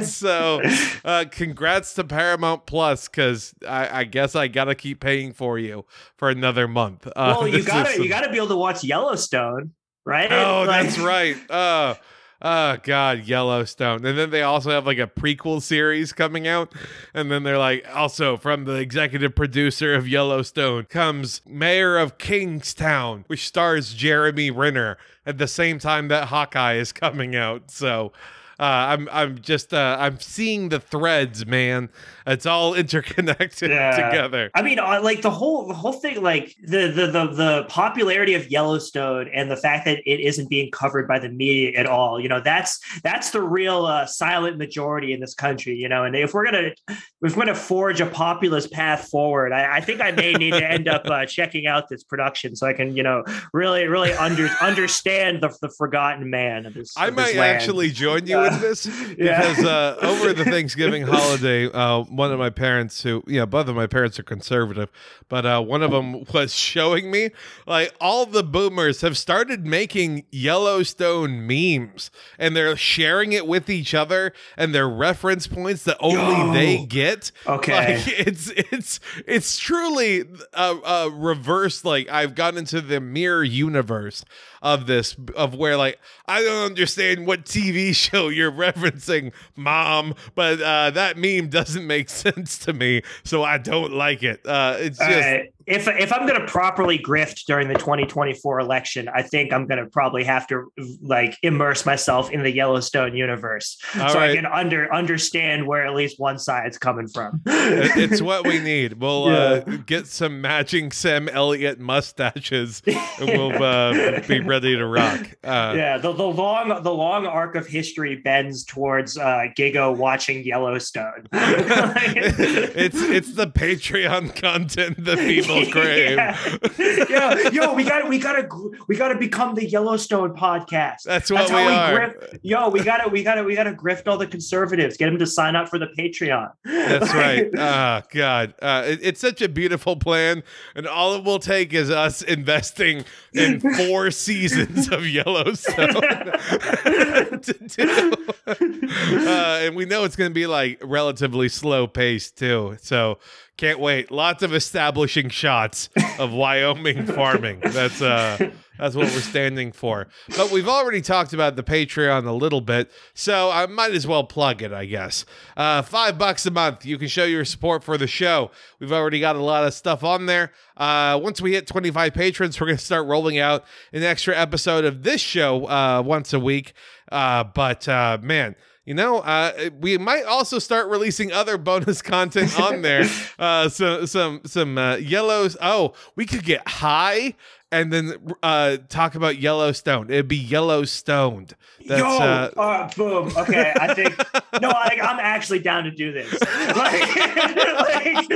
[0.09, 0.61] so,
[1.03, 5.85] uh, congrats to Paramount Plus because I, I guess I gotta keep paying for you
[6.15, 7.07] for another month.
[7.07, 9.73] Uh, well, you gotta is you gotta be able to watch Yellowstone,
[10.05, 10.31] right?
[10.31, 11.35] Oh, Like- that's right.
[11.49, 11.95] Oh,
[12.41, 14.05] oh, God, Yellowstone.
[14.05, 16.73] And then they also have like a prequel series coming out.
[17.13, 23.25] And then they're like, also from the executive producer of Yellowstone comes Mayor of Kingstown,
[23.27, 27.71] which stars Jeremy Renner at the same time that Hawkeye is coming out.
[27.71, 28.11] So.
[28.59, 31.89] Uh, I'm I'm just uh, I'm seeing the threads, man.
[32.27, 33.91] It's all interconnected Yeah.
[34.09, 34.51] together.
[34.53, 38.33] I mean, uh, like the whole the whole thing, like the, the the the popularity
[38.35, 42.19] of Yellowstone and the fact that it isn't being covered by the media at all.
[42.19, 45.75] You know, that's that's the real uh, silent majority in this country.
[45.75, 49.77] You know, and if we're gonna if we're gonna forge a populist path forward, I,
[49.77, 52.73] I think I may need to end up uh, checking out this production so I
[52.73, 56.93] can you know really really under understand the the forgotten man of this.
[56.97, 57.57] I of this might land.
[57.57, 58.85] actually join you in this
[59.17, 59.39] Yeah.
[59.41, 63.75] because uh, over the Thanksgiving holiday, uh, one of my parents, who know, both of
[63.75, 64.89] my parents are conservative,
[65.29, 67.31] but uh, one of them was showing me
[67.65, 73.93] like all the boomers have started making Yellowstone memes, and they're sharing it with each
[73.93, 76.53] other, and their reference points that only Yo.
[76.53, 77.31] they get.
[77.47, 77.95] Okay.
[77.97, 81.85] Like it's it's it's truly a, a reverse.
[81.85, 84.25] Like I've gotten into the mirror universe
[84.61, 90.61] of this of where like I don't understand what TV show you're referencing, mom, but
[90.61, 94.45] uh, that meme doesn't make sense to me, so I don't like it.
[94.45, 95.49] Uh, it's just.
[95.67, 99.83] If if I'm going to properly grift during the 2024 election, I think I'm going
[99.83, 100.71] to probably have to
[101.01, 104.31] like immerse myself in the Yellowstone universe All so right.
[104.31, 107.41] I can under understand where at least one side's coming from.
[107.45, 108.93] it's what we need.
[108.93, 115.31] We'll uh, get some matching Sam Elliott mustaches, and we'll uh, be ready to rock.
[115.43, 120.43] Uh, yeah, the, the long the long arc of history bends towards uh, Gigo watching
[120.43, 121.27] Yellowstone.
[121.33, 126.17] it's it's the Patreon content that people crave.
[126.77, 127.05] Yeah.
[127.09, 131.03] yeah, yo, we got we got to we got to become the Yellowstone podcast.
[131.05, 131.99] That's what That's we we are.
[132.09, 132.39] grift.
[132.43, 134.97] Yo, we gotta, we gotta, we gotta grift all the conservatives.
[134.97, 136.51] Get them to sign up for the Patreon.
[136.65, 137.49] That's right.
[137.57, 140.43] Oh God, uh, it- it's such a beautiful plan,
[140.75, 145.87] and all it will take is us investing in four seasons of Yellowstone.
[147.41, 148.15] to do.
[148.47, 152.77] Uh, and we know it's going to be like relatively slow paced too.
[152.81, 153.19] So
[153.61, 154.09] can't wait.
[154.09, 157.59] Lots of establishing shots of Wyoming farming.
[157.59, 160.07] That's uh that's what we're standing for.
[160.35, 164.23] But we've already talked about the Patreon a little bit, so I might as well
[164.23, 165.25] plug it, I guess.
[165.55, 166.87] Uh, five bucks a month.
[166.87, 168.49] You can show your support for the show.
[168.79, 170.51] We've already got a lot of stuff on there.
[170.75, 174.85] Uh, once we hit 25 patrons, we're going to start rolling out an extra episode
[174.85, 176.73] of this show uh, once a week.
[177.11, 178.55] Uh, but uh, man,
[178.85, 183.05] you know, uh, we might also start releasing other bonus content on there.
[183.39, 185.57] Uh, so some some uh, yellows.
[185.59, 187.33] Oh, we could get high
[187.71, 188.13] and then
[188.43, 190.09] uh, talk about Yellowstone.
[190.09, 191.55] It'd be Yellowstoned.
[191.87, 193.31] That's, Yo, uh, uh, boom.
[193.37, 194.17] Okay, I think
[194.61, 196.31] no, I, I'm actually down to do this.
[196.41, 198.27] Like, like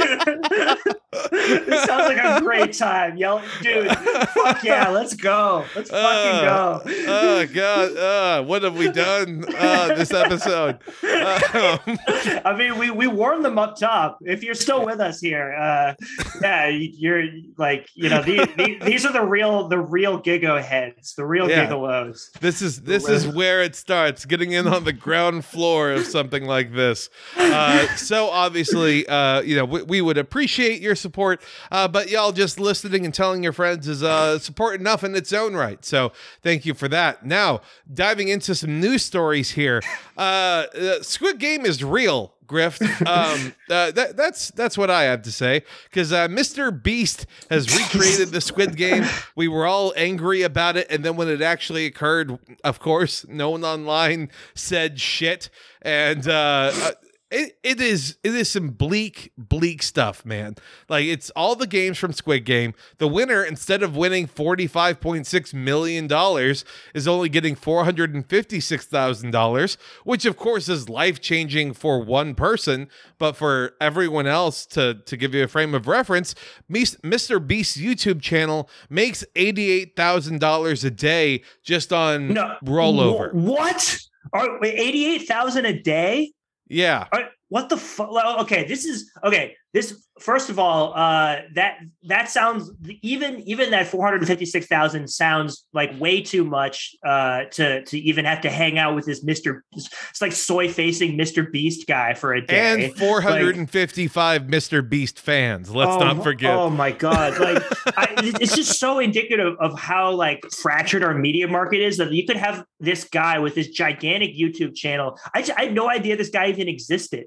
[1.32, 3.18] this sounds like a great time.
[3.18, 5.66] Yell, dude, fuck yeah, let's go.
[5.76, 6.82] Let's fucking go.
[7.08, 10.76] Oh god, uh, what have we done uh, this episode?
[11.04, 11.80] Um,
[12.46, 14.20] I mean, we we warmed them up top.
[14.22, 15.94] If you're still with us here, uh,
[16.42, 17.26] yeah, you're
[17.58, 21.50] like you know the, the, these are the real the real gigo heads, the real
[21.50, 21.68] yeah.
[21.68, 22.32] gigolos.
[22.40, 26.46] This is this is where it starts, getting in on the ground floor of something
[26.46, 27.10] like this.
[27.36, 32.32] Uh, so obviously, uh, you know, we, we, would appreciate your support, uh, but y'all
[32.32, 35.84] just listening and telling your friends is uh, support enough in its own right.
[35.84, 36.12] So
[36.44, 37.26] thank you for that.
[37.26, 37.62] Now
[37.92, 39.82] diving into some news stories here.
[40.18, 40.66] Uh,
[41.02, 42.82] Squid Game is real grift.
[43.06, 46.72] Um, uh, that, that's that's what I have to say because uh, Mr.
[46.72, 49.06] Beast has recreated the Squid Game.
[49.36, 53.50] We were all angry about it, and then when it actually occurred, of course, no
[53.50, 55.50] one online said shit.
[55.82, 56.92] And uh, uh
[57.32, 60.56] it, it is it is some bleak bleak stuff man.
[60.88, 62.74] Like it's all the games from squid game.
[62.98, 66.64] The winner instead of winning 45.6 million dollars
[66.94, 73.36] is only getting 456,000 dollars which of course is life changing for one person but
[73.36, 76.36] for everyone else to to give you a frame of reference
[76.70, 83.34] Mr Beast's YouTube channel makes $88,000 a day just on no, rollover.
[83.34, 84.00] what?
[84.34, 86.34] Are 88,000 a day
[86.68, 87.08] yeah.
[87.50, 88.10] What the fuck?
[88.42, 89.56] Okay, this is okay.
[89.76, 92.72] This first of all, uh, that that sounds
[93.02, 97.84] even even that four hundred fifty six thousand sounds like way too much uh, to
[97.84, 99.66] to even have to hang out with this Mister.
[99.74, 104.08] It's like soy facing Mister Beast guy for a day, and four hundred and fifty
[104.08, 105.76] five Mister Beast fans.
[105.76, 106.56] Let's oh, not forget.
[106.56, 107.38] Oh my god!
[107.38, 107.62] Like
[107.98, 112.26] I, it's just so indicative of how like fractured our media market is that you
[112.26, 115.20] could have this guy with this gigantic YouTube channel.
[115.34, 117.26] I, I had no idea this guy even existed.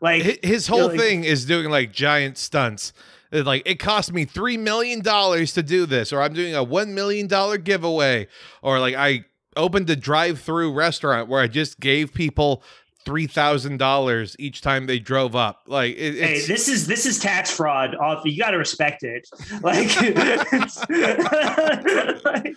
[0.00, 2.92] Like his whole like, thing is doing like giant stunts.
[3.32, 6.94] like it cost me three million dollars to do this, or I'm doing a one
[6.94, 8.28] million dollar giveaway,
[8.62, 9.24] or like I
[9.56, 12.62] opened a drive-through restaurant where I just gave people
[13.04, 15.62] three thousand dollars each time they drove up.
[15.66, 17.96] Like, it, hey, this is this is tax fraud.
[18.24, 19.28] You got to respect it.
[19.62, 19.88] Like,
[22.24, 22.56] like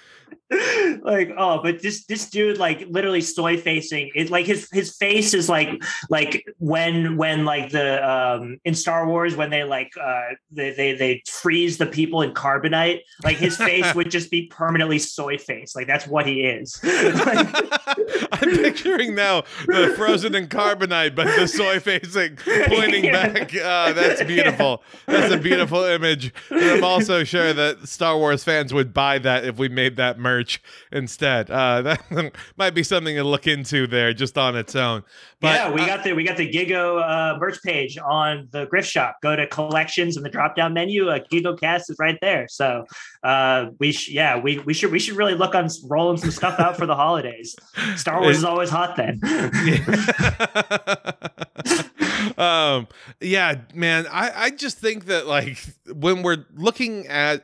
[1.04, 5.34] like oh but this this dude like literally soy facing it like his his face
[5.34, 10.22] is like like when when like the um in star wars when they like uh
[10.52, 15.00] they they, they freeze the people in carbonite like his face would just be permanently
[15.00, 16.80] soy face like that's what he is.
[16.84, 22.38] I'm picturing now the frozen in carbonite but the soy facing
[22.68, 23.30] pointing yeah.
[23.30, 23.56] back.
[23.56, 24.84] Uh that's beautiful.
[25.06, 26.34] That's a beautiful image.
[26.50, 30.20] And i'm also sure that star wars fans would buy that if we made that
[30.20, 31.50] merch merch instead.
[31.50, 35.04] Uh, that might be something to look into there just on its own.
[35.40, 38.68] But, yeah, we uh, got the we got the Gigo uh, merch page on the
[38.68, 39.18] Grift Shop.
[39.22, 41.10] Go to collections in the drop down menu.
[41.10, 42.48] Uh, Gigo Cast is right there.
[42.48, 42.86] So
[43.24, 46.60] uh, we sh- yeah we we should we should really look on rolling some stuff
[46.60, 47.56] out for the holidays.
[47.96, 49.20] Star Wars is always hot then.
[52.38, 52.88] um
[53.20, 55.58] yeah man i i just think that like
[55.94, 57.44] when we're looking at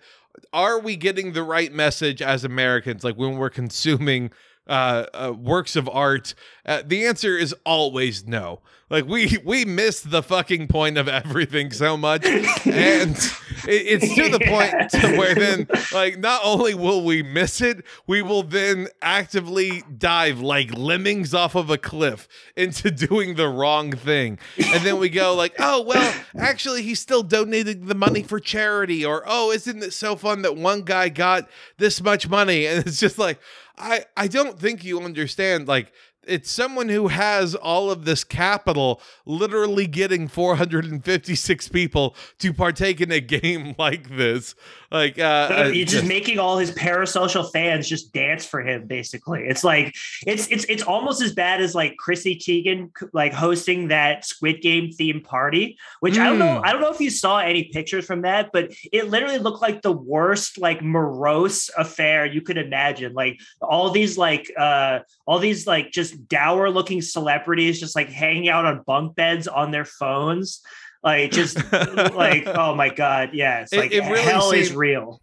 [0.54, 3.04] are we getting the right message as Americans?
[3.04, 4.32] Like when we're consuming
[4.70, 6.34] uh, uh, works of art?
[6.66, 8.62] Uh, the answer is always no.
[8.90, 14.30] Like we we miss the fucking point of everything so much, and it, it's to
[14.30, 18.88] the point to where then like not only will we miss it, we will then
[19.00, 24.98] actively dive like lemmings off of a cliff into doing the wrong thing, and then
[24.98, 29.52] we go like, oh well, actually he's still donating the money for charity, or oh
[29.52, 31.48] isn't it so fun that one guy got
[31.78, 33.40] this much money, and it's just like
[33.80, 35.92] I I don't think you understand like
[36.28, 43.12] it's someone who has all of this capital literally getting 456 people to partake in
[43.12, 44.56] a game like this
[44.92, 49.44] like uh, you're just, just making all his parasocial fans just dance for him basically
[49.44, 49.96] it's like
[50.26, 54.92] it's it's it's almost as bad as like chrissy teigen like hosting that squid game
[54.92, 56.22] theme party which mm.
[56.22, 56.66] i don't know hmm.
[56.66, 59.82] i don't know if you saw any pictures from that but it literally looked like
[59.82, 65.68] the worst like morose affair you could imagine like all these like uh all these
[65.68, 70.62] like just dour looking celebrities just like hanging out on bunk beds on their phones
[71.02, 75.22] Like just like oh my god, yeah, it's It- like it really hell is real.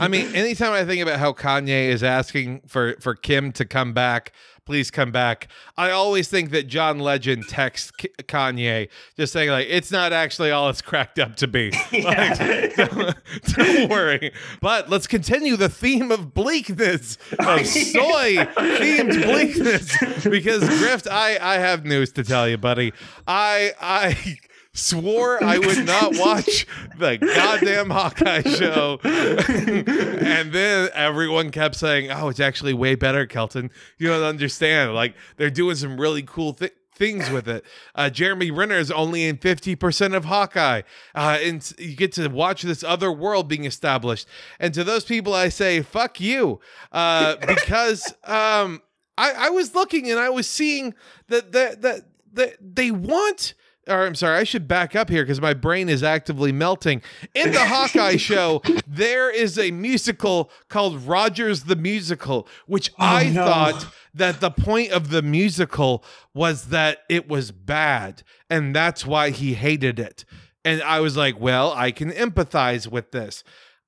[0.00, 3.92] I mean, anytime I think about how Kanye is asking for for Kim to come
[3.92, 4.32] back,
[4.64, 5.48] please come back.
[5.76, 10.52] I always think that John Legend texts K- Kanye just saying like it's not actually
[10.52, 11.70] all it's cracked up to be.
[11.92, 12.38] Like,
[12.76, 13.14] don't,
[13.56, 14.32] don't worry.
[14.62, 21.58] But let's continue the theme of bleakness of soy themed bleakness because Grift, I I
[21.58, 22.94] have news to tell you, buddy.
[23.26, 24.38] I I
[24.72, 26.66] swore I would not watch
[26.98, 29.00] the goddamn Hawkeye show.
[29.04, 33.70] and then everyone kept saying, "Oh, it's actually way better, Kelton.
[33.98, 34.94] You don't understand.
[34.94, 37.64] Like they're doing some really cool things." Things with it.
[37.94, 40.82] Uh, Jeremy Renner is only in 50% of Hawkeye.
[41.14, 44.28] Uh, and you get to watch this other world being established.
[44.58, 46.60] And to those people, I say, fuck you.
[46.92, 48.82] Uh, because um,
[49.16, 50.92] I, I was looking and I was seeing
[51.28, 52.02] that, that, that,
[52.34, 53.54] that they want
[53.88, 57.02] or I'm sorry, I should back up here because my brain is actively melting.
[57.34, 63.28] In the Hawkeye show, there is a musical called Rogers the Musical, which oh, I
[63.30, 63.44] no.
[63.44, 66.04] thought that the point of the musical
[66.34, 70.24] was that it was bad, and that's why he hated it.
[70.64, 73.42] And I was like, well, I can empathize with this.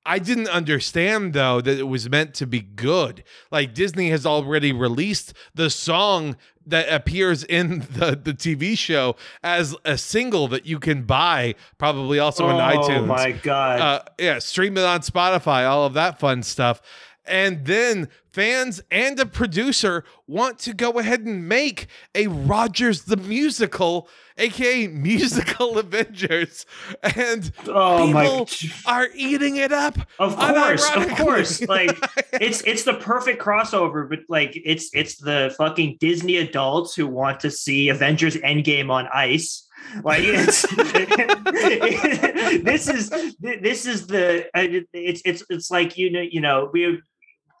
[0.05, 3.23] I didn't understand though that it was meant to be good.
[3.51, 6.35] Like Disney has already released the song
[6.65, 12.19] that appears in the, the TV show as a single that you can buy, probably
[12.19, 13.03] also on oh iTunes.
[13.03, 13.79] Oh my god.
[13.79, 16.81] Uh, yeah, stream it on Spotify, all of that fun stuff.
[17.25, 23.15] And then fans and a producer want to go ahead and make a Rogers the
[23.15, 26.65] Musical, aka Musical Avengers.
[27.01, 29.97] And oh my people are eating it up.
[30.19, 31.63] Of course, of course.
[31.73, 31.97] Like
[32.33, 37.39] it's it's the perfect crossover, but like it's it's the fucking Disney adults who want
[37.41, 39.67] to see Avengers Endgame on ice.
[40.03, 40.61] Like it's
[42.63, 43.09] this is
[43.39, 47.01] this is the uh, it's it's it's like you know you know we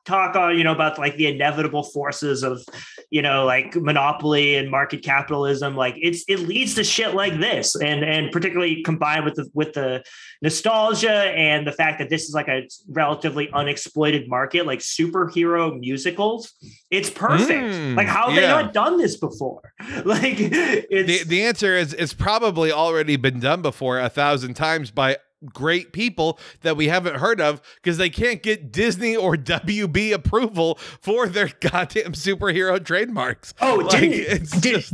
[0.05, 2.63] talk on you know about like the inevitable forces of
[3.09, 7.75] you know like monopoly and market capitalism like it's it leads to shit like this.
[7.75, 10.03] And and particularly combined with the with the
[10.41, 16.53] nostalgia and the fact that this is like a relatively unexploited market like superhero musicals
[16.91, 17.49] it's perfect.
[17.49, 19.73] Mm, like how have they not done this before?
[20.05, 24.91] Like it's The, the answer is it's probably already been done before a thousand times
[24.91, 30.13] by great people that we haven't heard of because they can't get Disney or WB
[30.13, 33.53] approval for their goddamn superhero trademarks.
[33.61, 34.93] oh Like, didn't, it's did, just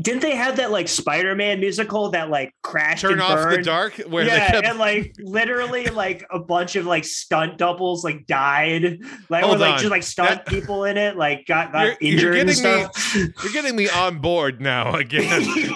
[0.00, 3.94] didn't they have that like spider-man musical that like crashed turn and off the dark
[4.08, 8.26] where yeah, they kept and like literally like a bunch of like stunt doubles like
[8.26, 9.78] died, like or Hold like on.
[9.78, 12.64] just like stunt That- people in it, like got You're- got you're injured and getting
[12.64, 13.16] me- stuff.
[13.44, 15.42] you're getting me on board now again.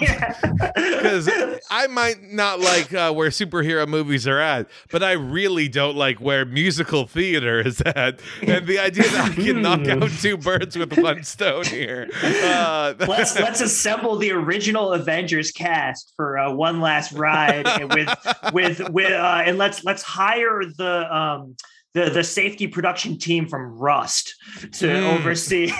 [0.75, 1.29] because
[1.69, 6.19] I might not like uh, where superhero movies are at, but I really don't like
[6.21, 8.19] where musical theater is at.
[8.41, 10.03] And the idea that I can knock Hmm.
[10.03, 12.09] out two birds with one stone here.
[12.23, 18.09] Uh, let's let's assemble the original Avengers cast for uh, one last ride and with
[18.53, 21.55] with with uh, and let's let's hire the um
[21.93, 24.35] the the safety production team from Rust
[24.73, 25.19] to Mm.
[25.19, 25.71] oversee.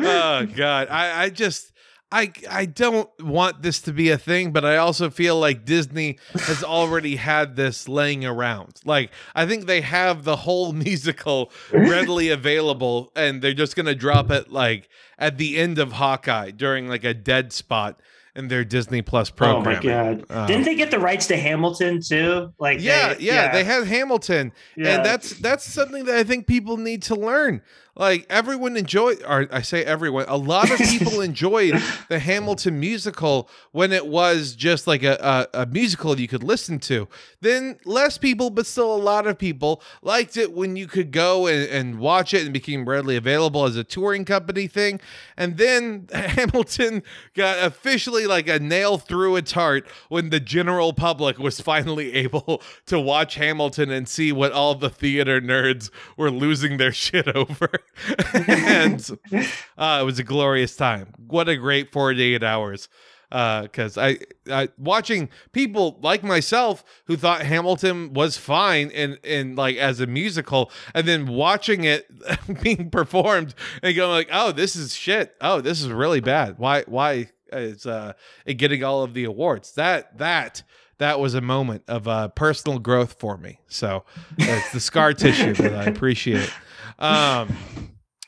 [0.00, 1.69] oh god i i just
[2.12, 6.18] I, I don't want this to be a thing, but I also feel like Disney
[6.34, 8.80] has already had this laying around.
[8.84, 13.94] Like, I think they have the whole musical readily available, and they're just going to
[13.94, 14.88] drop it like
[15.18, 18.00] at the end of Hawkeye during like a dead spot
[18.34, 19.66] in their Disney Plus program.
[19.66, 20.24] oh my god!
[20.30, 22.52] Um, Didn't they get the rights to Hamilton too?
[22.58, 24.96] Like yeah, they, yeah, they had Hamilton, yeah.
[24.96, 27.62] and that's that's something that I think people need to learn.
[28.00, 31.74] Like everyone enjoyed, or I say everyone, a lot of people enjoyed
[32.08, 36.78] the Hamilton musical when it was just like a, a, a musical you could listen
[36.78, 37.08] to.
[37.42, 41.46] Then less people, but still a lot of people liked it when you could go
[41.46, 44.98] and, and watch it and became readily available as a touring company thing.
[45.36, 47.02] And then Hamilton
[47.34, 52.62] got officially like a nail through its heart when the general public was finally able
[52.86, 57.70] to watch Hamilton and see what all the theater nerds were losing their shit over.
[58.46, 59.10] and
[59.78, 61.08] uh, it was a glorious time.
[61.26, 62.88] What a great 48 hours.
[63.30, 64.18] Because I,
[64.50, 70.06] I watching people like myself who thought Hamilton was fine and and like as a
[70.08, 72.10] musical, and then watching it
[72.62, 75.36] being performed and going like, oh, this is shit.
[75.40, 76.58] Oh, this is really bad.
[76.58, 78.14] Why why is uh
[78.46, 79.74] it getting all of the awards?
[79.74, 80.64] That that
[81.00, 83.58] that was a moment of uh, personal growth for me.
[83.68, 84.04] So
[84.38, 86.52] it's the scar tissue that I appreciate.
[87.00, 87.56] Um,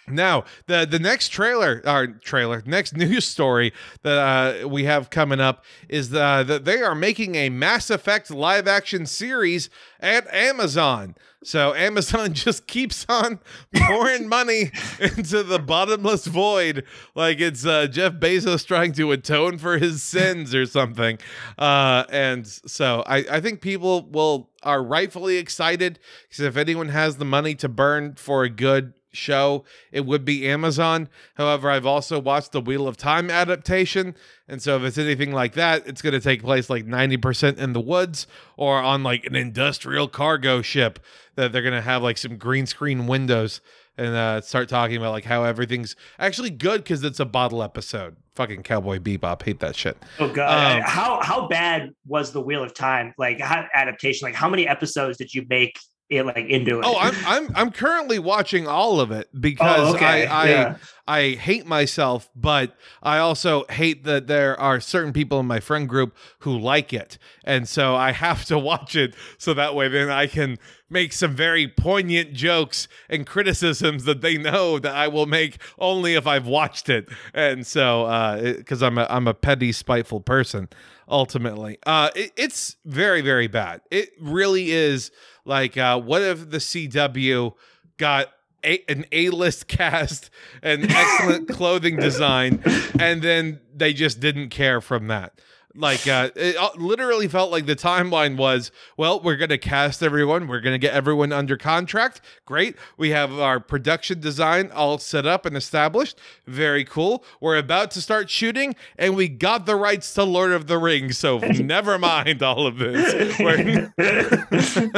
[0.08, 3.72] Now, the the next trailer, our trailer, next news story
[4.02, 8.30] that uh, we have coming up is uh, that they are making a Mass Effect
[8.30, 11.14] live action series at Amazon.
[11.44, 13.38] So Amazon just keeps on
[13.74, 16.84] pouring money into the bottomless void,
[17.14, 21.18] like it's uh, Jeff Bezos trying to atone for his sins or something.
[21.58, 25.98] Uh, and so I, I think people will are rightfully excited
[26.28, 30.48] because if anyone has the money to burn for a good show, it would be
[30.48, 31.08] Amazon.
[31.34, 34.14] However, I've also watched the Wheel of Time adaptation.
[34.48, 37.72] And so if it's anything like that, it's going to take place like 90% in
[37.72, 40.98] the woods or on like an industrial cargo ship
[41.34, 43.60] that they're going to have like some green screen windows
[43.96, 48.16] and uh, start talking about like how everything's actually good because it's a bottle episode.
[48.34, 49.98] Fucking Cowboy Bebop, hate that shit.
[50.18, 54.24] Oh god, um, how how bad was the Wheel of Time like how, adaptation?
[54.26, 55.78] Like how many episodes did you make
[56.08, 56.84] it like into it.
[56.86, 60.26] Oh, I'm I'm I'm currently watching all of it oh, because oh, okay.
[60.26, 60.76] I I, yeah.
[61.06, 65.88] I hate myself, but I also hate that there are certain people in my friend
[65.88, 70.10] group who like it, and so I have to watch it so that way then
[70.10, 75.26] I can make some very poignant jokes and criticisms that they know that I will
[75.26, 79.72] make only if I've watched it, and so because uh, I'm a I'm a petty,
[79.72, 80.68] spiteful person
[81.08, 81.78] ultimately.
[81.84, 83.80] Uh, it, it's very very bad.
[83.90, 85.10] It really is
[85.44, 87.54] like, uh, what if the CW
[87.96, 88.28] got
[88.64, 90.30] a, an A-list cast
[90.62, 92.62] and excellent clothing design,
[92.98, 95.40] and then they just didn't care from that?
[95.74, 100.46] Like, uh, it literally felt like the timeline was, well, we're going to cast everyone.
[100.46, 102.20] We're going to get everyone under contract.
[102.44, 102.76] Great.
[102.96, 106.18] We have our production design all set up and established.
[106.46, 107.24] Very cool.
[107.40, 111.18] We're about to start shooting, and we got the rights to Lord of the Rings.
[111.18, 113.38] So never mind all of this.
[113.38, 113.92] We're,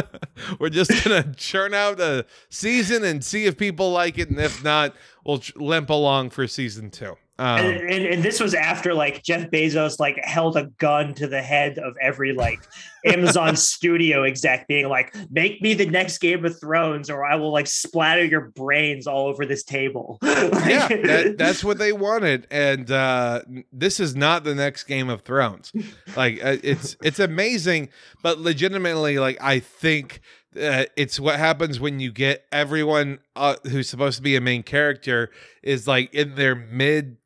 [0.58, 4.28] we're just going to churn out a season and see if people like it.
[4.28, 4.94] And if not,
[5.24, 7.16] we'll limp along for season two.
[7.36, 11.26] Um, and, and, and, this was after like Jeff Bezos like held a gun to
[11.26, 12.60] the head of every like
[13.04, 17.50] Amazon studio exec being like, make me the next Game of Thrones or I will
[17.52, 20.18] like splatter your brains all over this table.
[20.22, 22.46] yeah, that, that's what they wanted.
[22.52, 25.72] And uh, this is not the next Game of Thrones.
[26.14, 27.88] Like uh, it's it's amazing,
[28.22, 30.20] but legitimately, like I think
[30.56, 34.62] uh, it's what happens when you get everyone uh, who's supposed to be a main
[34.62, 35.30] character
[35.64, 37.16] is like in their mid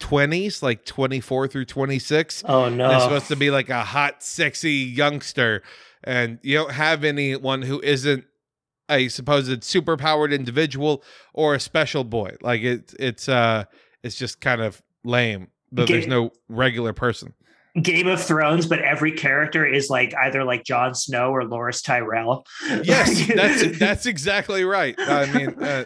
[0.00, 2.44] 20s, like 24 through 26.
[2.46, 2.88] Oh, no.
[2.88, 5.62] They're supposed to be like a hot, sexy youngster.
[6.04, 8.24] And you don't have anyone who isn't
[8.88, 11.02] a supposed superpowered individual
[11.34, 12.36] or a special boy.
[12.40, 13.64] Like it, it's, uh,
[14.02, 17.34] it's just kind of lame, but there's no regular person.
[17.82, 22.46] Game of Thrones, but every character is like either like Jon Snow or Loras Tyrell.
[22.82, 24.94] Yes, that's that's exactly right.
[24.98, 25.84] I mean, uh,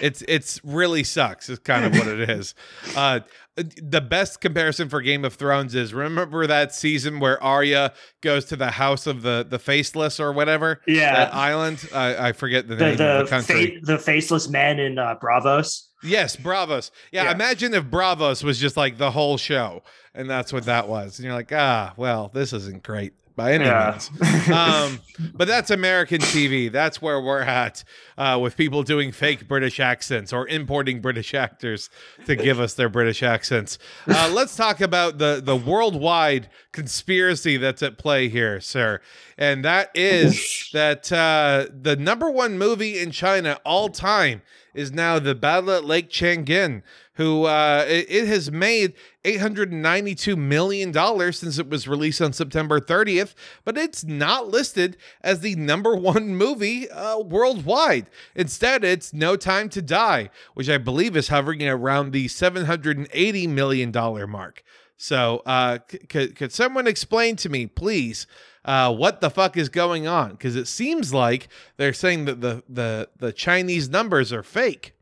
[0.00, 1.48] it's it's really sucks.
[1.48, 2.54] Is kind of what it is.
[2.96, 3.20] Uh,
[3.56, 8.56] the best comparison for Game of Thrones is remember that season where Arya goes to
[8.56, 10.80] the house of the the faceless or whatever.
[10.86, 11.88] Yeah, that island.
[11.92, 13.78] I, I forget the, the name the, of the country.
[13.80, 15.88] Fa- the faceless men in uh, Braavos.
[16.02, 16.90] Yes, Braavos.
[17.10, 19.82] Yeah, yeah, imagine if Braavos was just like the whole show,
[20.14, 21.18] and that's what that was.
[21.18, 23.92] And you're like, ah, well, this isn't great by any yeah.
[23.92, 24.48] means.
[24.48, 25.00] Um,
[25.34, 26.70] but that's American TV.
[26.72, 27.84] That's where we're at
[28.16, 31.88] uh, with people doing fake British accents or importing British actors
[32.26, 33.78] to give us their British accents.
[34.06, 39.00] Uh, let's talk about the the worldwide conspiracy that's at play here, sir.
[39.36, 44.42] And that is that uh, the number one movie in China all time
[44.74, 46.82] is now the Battle at Lake Changjin,
[47.18, 48.94] who uh, it, has made
[49.24, 50.92] $892 million
[51.32, 56.36] since it was released on September 30th, but it's not listed as the number one
[56.36, 58.06] movie uh, worldwide.
[58.36, 63.90] Instead, it's No Time to Die, which I believe is hovering around the $780 million
[64.30, 64.62] mark.
[64.96, 68.28] So, uh, c- c- could someone explain to me, please,
[68.64, 70.32] uh, what the fuck is going on?
[70.32, 71.48] Because it seems like
[71.78, 74.92] they're saying that the the the Chinese numbers are fake.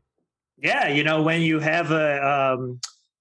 [0.57, 2.79] Yeah, you know when you have a um,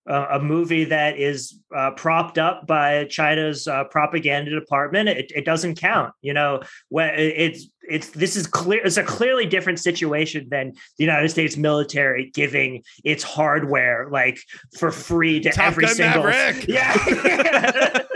[0.09, 5.75] a movie that is uh, propped up by China's uh, propaganda department, it, it doesn't
[5.77, 6.13] count.
[6.23, 8.85] You know, when it's it's this is clear.
[8.85, 14.39] It's a clearly different situation than the United States military giving its hardware like
[14.79, 16.25] for free to Top every single.
[16.25, 16.67] Maverick.
[16.69, 18.03] Yeah.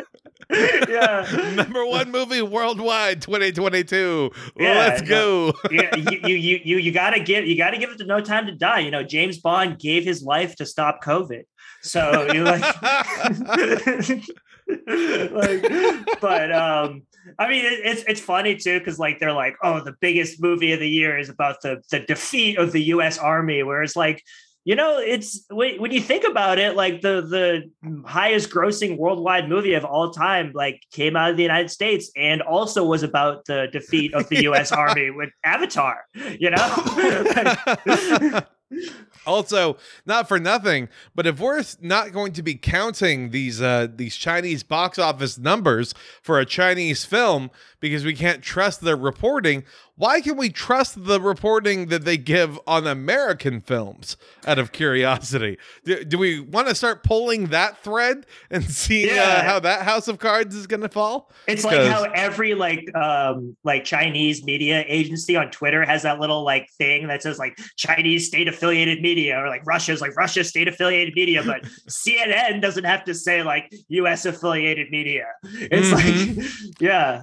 [0.89, 1.53] yeah.
[1.55, 4.31] Number one movie worldwide 2022.
[4.59, 5.53] Yeah, Let's go.
[5.71, 8.55] yeah, you, you you you gotta give you gotta give it to no time to
[8.55, 8.81] die.
[8.81, 11.43] You know, James Bond gave his life to stop COVID.
[11.83, 12.61] So you like
[15.31, 15.63] like
[16.21, 17.03] but um
[17.39, 20.81] I mean, it's it's funny too because like they're like, oh, the biggest movie of
[20.81, 23.19] the year is about the the defeat of the U.S.
[23.19, 24.25] Army, whereas like
[24.65, 27.71] you know, it's when you think about it, like the the
[28.07, 32.43] highest grossing worldwide movie of all time, like came out of the United States and
[32.43, 34.71] also was about the defeat of the U.S.
[34.71, 36.05] Army with Avatar.
[36.39, 38.41] You know.
[39.27, 44.15] also, not for nothing, but if we're not going to be counting these uh, these
[44.17, 47.51] Chinese box office numbers for a Chinese film
[47.81, 49.65] because we can't trust their reporting,
[50.01, 54.17] why can we trust the reporting that they give on American films
[54.47, 55.59] out of curiosity?
[55.85, 59.23] Do, do we want to start pulling that thread and see uh, yeah.
[59.23, 61.31] uh, how that house of cards is going to fall?
[61.47, 66.45] It's like how every like um like Chinese media agency on Twitter has that little
[66.45, 70.67] like thing that says like Chinese state affiliated media or like Russia's like Russia state
[70.67, 75.27] affiliated media, but CNN doesn't have to say like US affiliated media.
[75.45, 76.41] It's mm-hmm.
[76.41, 76.49] like
[76.81, 77.21] yeah.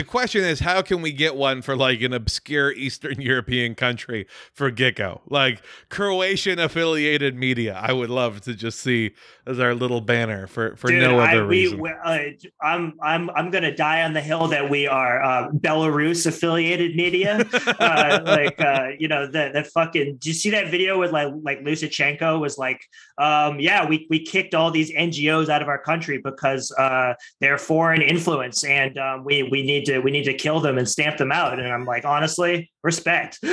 [0.00, 4.26] The question is how can we get one for like an obscure Eastern European country
[4.54, 5.20] for Gecko.
[5.28, 7.78] Like Croatian affiliated media.
[7.78, 9.12] I would love to just see
[9.46, 11.80] as our little banner for for Dude, no other I, we, reason.
[11.80, 12.18] We, uh,
[12.62, 17.44] I'm I'm I'm gonna die on the hill that we are uh, Belarus affiliated media.
[17.80, 20.16] uh, like uh, you know the the fucking.
[20.18, 22.80] Do you see that video with like like Lukashenko was like,
[23.18, 27.58] um, yeah, we we kicked all these NGOs out of our country because uh, they're
[27.58, 31.16] foreign influence and um, we we need to we need to kill them and stamp
[31.16, 31.58] them out.
[31.58, 33.38] And I'm like, honestly, respect.
[33.42, 33.52] you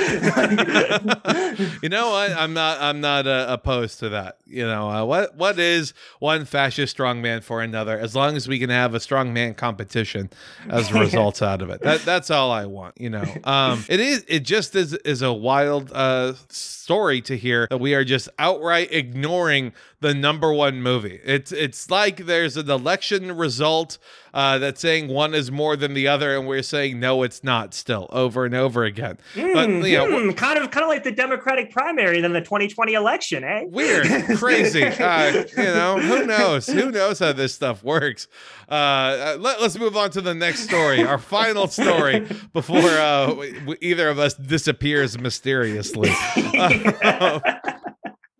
[1.88, 2.32] know what?
[2.32, 2.80] I'm not.
[2.80, 4.38] I'm not uh, opposed to that.
[4.46, 5.36] You know uh, what?
[5.36, 7.98] What is one fascist strongman for another?
[7.98, 10.30] As long as we can have a strongman competition
[10.68, 11.82] as a result out of it.
[11.82, 13.00] That that's all I want.
[13.00, 13.24] You know.
[13.44, 14.24] Um, it is.
[14.28, 18.92] It just is is a wild uh story to hear that we are just outright
[18.92, 21.20] ignoring the number one movie.
[21.24, 23.98] It's it's like there's an election result
[24.32, 27.74] uh, that's saying one is more than the other, and we're saying no, it's not.
[27.74, 29.17] Still over and over again.
[29.34, 32.40] Mm, but you know, mm, kind of kind of like the Democratic primary than the
[32.40, 33.64] 2020 election, eh?
[33.66, 34.06] Weird,
[34.36, 34.84] crazy.
[34.84, 36.66] Uh, you know, who knows?
[36.66, 38.26] Who knows how this stuff works?
[38.70, 43.34] Uh, uh let, us move on to the next story, our final story before uh,
[43.80, 46.10] either of us disappears mysteriously.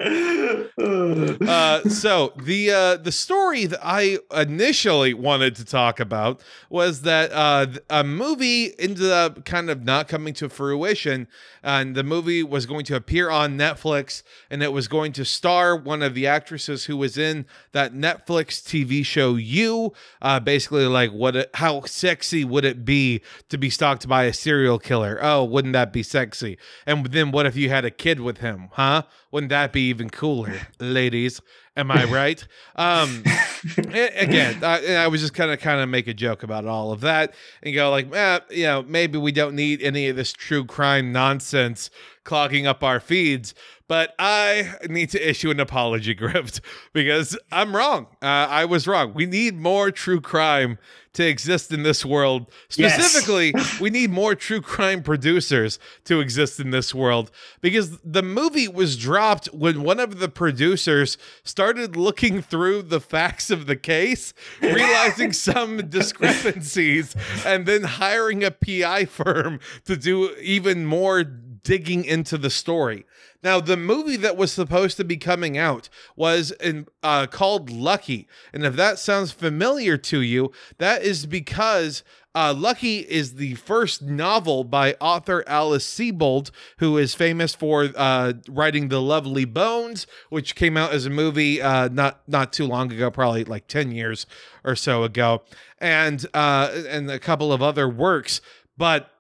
[0.78, 6.40] uh, so the uh, the story that I initially wanted to talk about
[6.70, 11.28] was that uh, a movie ended up kind of not coming to fruition,
[11.62, 15.76] and the movie was going to appear on Netflix, and it was going to star
[15.76, 19.92] one of the actresses who was in that Netflix TV show You.
[20.22, 21.36] Uh, basically, like what?
[21.36, 25.18] It, how sexy would it be to be stalked by a serial killer?
[25.20, 26.56] Oh, wouldn't that be sexy?
[26.86, 28.68] And then what if you had a kid with him?
[28.72, 29.02] Huh?
[29.30, 31.40] Wouldn't that be even cooler, ladies?
[31.76, 32.46] Am I right?
[32.76, 33.24] Um,
[33.78, 37.00] again, I, I, was just kind of kind of make a joke about all of
[37.02, 40.64] that and go like, eh, you know, maybe we don't need any of this true
[40.64, 41.90] crime nonsense
[42.24, 43.54] clogging up our feeds.
[43.88, 46.60] But I need to issue an apology, Grift,
[46.92, 48.06] because I'm wrong.
[48.20, 49.14] Uh, I was wrong.
[49.14, 50.78] We need more true crime
[51.14, 52.50] to exist in this world.
[52.68, 53.80] Specifically, yes.
[53.80, 57.30] we need more true crime producers to exist in this world
[57.60, 63.47] because the movie was dropped when one of the producers started looking through the facts
[63.50, 70.86] of the case, realizing some discrepancies, and then hiring a PI firm to do even
[70.86, 73.04] more digging into the story.
[73.42, 78.26] Now, the movie that was supposed to be coming out was in, uh, called Lucky.
[78.52, 82.02] And if that sounds familiar to you, that is because
[82.38, 88.34] uh, Lucky is the first novel by author Alice Sebold, who is famous for uh,
[88.48, 92.92] writing The Lovely Bones, which came out as a movie uh, not not too long
[92.92, 94.24] ago, probably like ten years
[94.62, 95.42] or so ago,
[95.78, 98.40] and uh, and a couple of other works.
[98.76, 99.10] But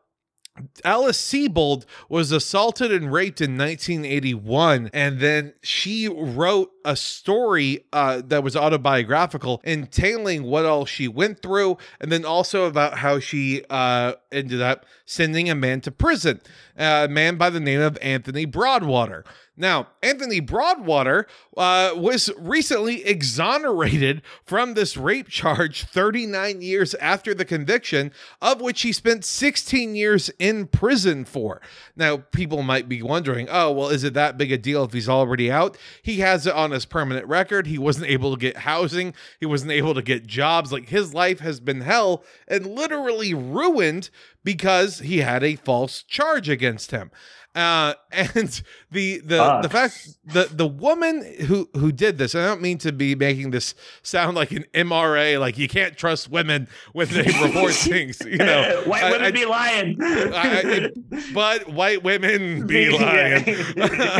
[0.84, 8.22] Alice Sebold was assaulted and raped in 1981, and then she wrote a story uh,
[8.24, 13.62] that was autobiographical, entailing what all she went through, and then also about how she
[13.68, 16.40] uh, ended up sending a man to prison,
[16.78, 19.22] a man by the name of Anthony Broadwater.
[19.60, 21.26] Now, Anthony Broadwater
[21.56, 28.82] uh, was recently exonerated from this rape charge 39 years after the conviction, of which
[28.82, 31.60] he spent 16 years in prison for.
[31.96, 35.08] Now, people might be wondering, oh, well, is it that big a deal if he's
[35.08, 35.76] already out?
[36.02, 37.66] He has it on his permanent record.
[37.66, 40.72] He wasn't able to get housing, he wasn't able to get jobs.
[40.72, 44.10] Like his life has been hell and literally ruined
[44.44, 47.10] because he had a false charge against him.
[47.54, 49.62] Uh, and the the Fuck.
[49.62, 53.50] the fact the the woman who who did this, I don't mean to be making
[53.50, 58.36] this sound like an MRA, like you can't trust women when they report things, you
[58.36, 58.82] know.
[58.86, 59.96] white I- women I- be lying.
[60.00, 60.90] I-
[61.34, 63.44] but white women be lying.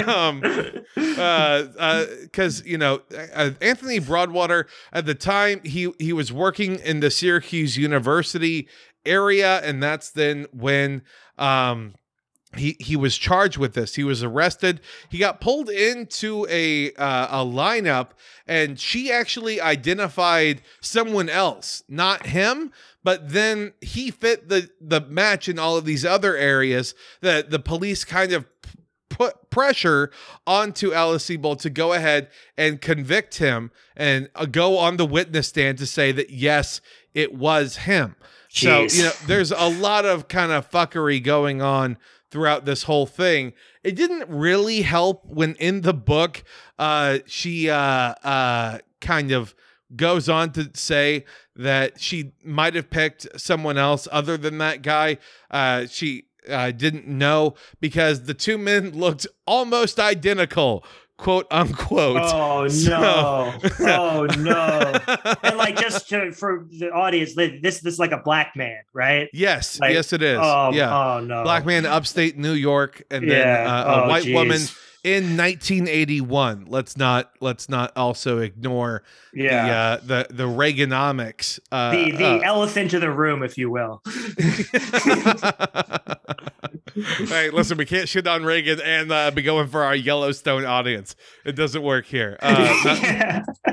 [0.09, 0.43] um,
[0.97, 3.03] uh uh because you know
[3.35, 8.69] uh, Anthony Broadwater at the time he he was working in the Syracuse University
[9.07, 11.03] area, and that's then when
[11.37, 11.95] um
[12.57, 13.97] he he was charged with this.
[13.97, 14.81] He was arrested.
[15.11, 18.11] He got pulled into a uh, a lineup,
[18.47, 22.73] and she actually identified someone else, not him.
[23.05, 27.59] But then he fit the the match in all of these other areas that the
[27.59, 28.47] police kind of
[29.11, 30.11] put pressure
[30.47, 35.49] onto Alice Sebold to go ahead and convict him and uh, go on the witness
[35.49, 36.81] stand to say that yes,
[37.15, 38.17] it was him.
[38.51, 41.99] So, you know, there's a lot of kind of fuckery going on
[42.31, 43.53] throughout this whole thing.
[43.83, 46.45] It didn't really help when in the book
[46.79, 49.55] uh she uh uh kind of
[49.97, 51.25] goes on to say
[51.57, 55.19] that she might have picked someone else other than that guy.
[55.51, 60.85] Uh she uh, didn't know because the two men looked almost identical,
[61.19, 62.21] quote unquote.
[62.23, 63.55] Oh So- no!
[63.81, 64.99] Oh no!
[65.43, 69.29] And like just to, for the audience, this this is like a black man, right?
[69.35, 70.39] yes, like, yes, it is.
[70.41, 70.97] Oh, yeah.
[71.17, 71.43] Oh no!
[71.43, 74.35] Black man, upstate New York, and then uh, a Oh, white geez.
[74.35, 74.61] woman
[75.05, 76.67] in 1981.
[76.69, 79.67] Let's not let's not also ignore Yeah.
[79.67, 79.97] the uh,
[80.29, 81.61] the the Reaganomics.
[81.71, 84.03] Uh, the the uh, elephant in the room, if you will.
[87.29, 91.15] hey, listen, we can't shit on Reagan and uh, be going for our Yellowstone audience.
[91.45, 92.37] It doesn't work here.
[92.41, 93.43] Uh,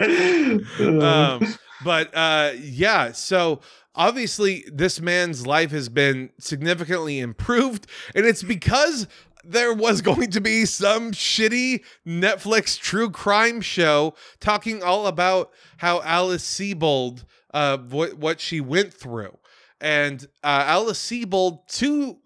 [0.00, 1.46] um,
[1.84, 3.60] but uh, yeah, so
[3.94, 9.06] obviously this man's life has been significantly improved, and it's because
[9.44, 16.02] there was going to be some shitty Netflix true crime show talking all about how
[16.02, 19.36] Alice Sebold, uh, what what she went through.
[19.80, 22.16] And uh, Alice Sebold, to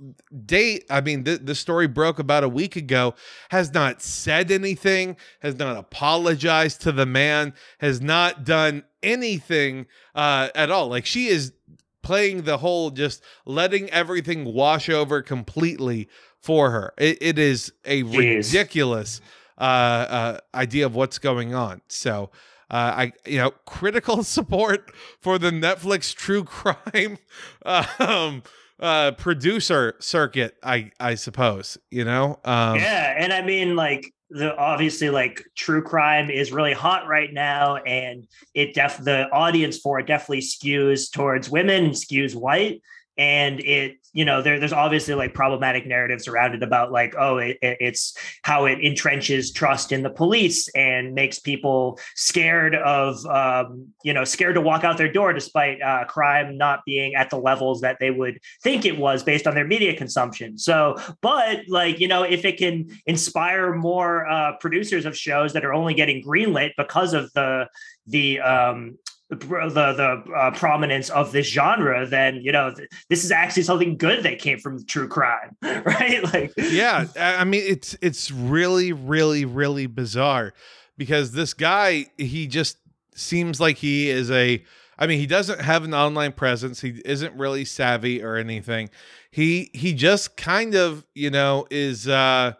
[0.45, 3.15] date, I mean, th- the story broke about a week ago,
[3.49, 10.51] has not said anything, has not apologized to the man, has not done anything uh,
[10.55, 10.89] at all.
[10.89, 11.55] Like she is
[12.03, 16.09] playing the whole just letting everything wash over completely
[16.47, 16.95] for her.
[16.97, 18.17] It, it is a Jeez.
[18.17, 19.21] ridiculous
[19.59, 21.83] uh, uh, idea of what's going on.
[21.89, 22.31] So.
[22.69, 24.91] Uh, I you know critical support
[25.21, 27.19] for the Netflix true crime
[27.65, 28.43] um,
[28.81, 30.57] uh, producer circuit.
[30.65, 32.41] I I suppose you know.
[32.45, 37.33] Um, yeah, and I mean, like the obviously, like true crime is really hot right
[37.33, 42.83] now, and it def the audience for it definitely skews towards women, skews white,
[43.19, 47.39] and it you know there there's obviously like problematic narratives around it about like oh
[47.39, 53.25] it, it- it's how it entrenches trust in the police and makes people scared of
[53.27, 57.31] um, you know scared to walk out their door despite uh, crime not being at
[57.31, 60.59] the levels that they would think it was based on their media consumption.
[60.59, 65.65] So but like you know if it can inspire more uh, producers of shows that
[65.65, 67.69] are only getting greenlit because of the
[68.07, 68.99] the um
[69.29, 73.97] the the uh, prominence of this genre then you know th- this is actually something
[73.97, 76.23] good that came from true crime right?
[76.33, 80.55] Like yeah i I mean it's it's really really really bizarre
[80.97, 82.79] because this guy he just
[83.15, 84.65] seems like he is a
[84.99, 86.81] i mean he doesn't have an online presence.
[86.81, 88.91] He isn't really savvy or anything.
[89.31, 92.53] He he just kind of you know is uh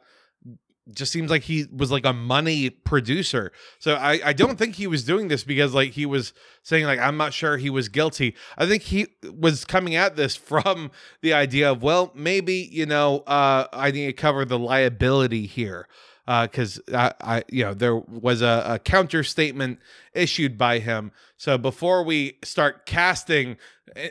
[0.93, 3.53] just seems like he was like a money producer.
[3.79, 6.33] So i i don't think he was doing this because like he was
[6.63, 8.35] saying like i'm not sure he was guilty.
[8.57, 10.91] I think he was coming at this from
[11.23, 15.89] the idea of well maybe you know uh i need to cover the liability here.
[16.27, 19.79] Because I, I you know there was a, a counter statement
[20.13, 21.13] issued by him.
[21.37, 23.59] So before we start casting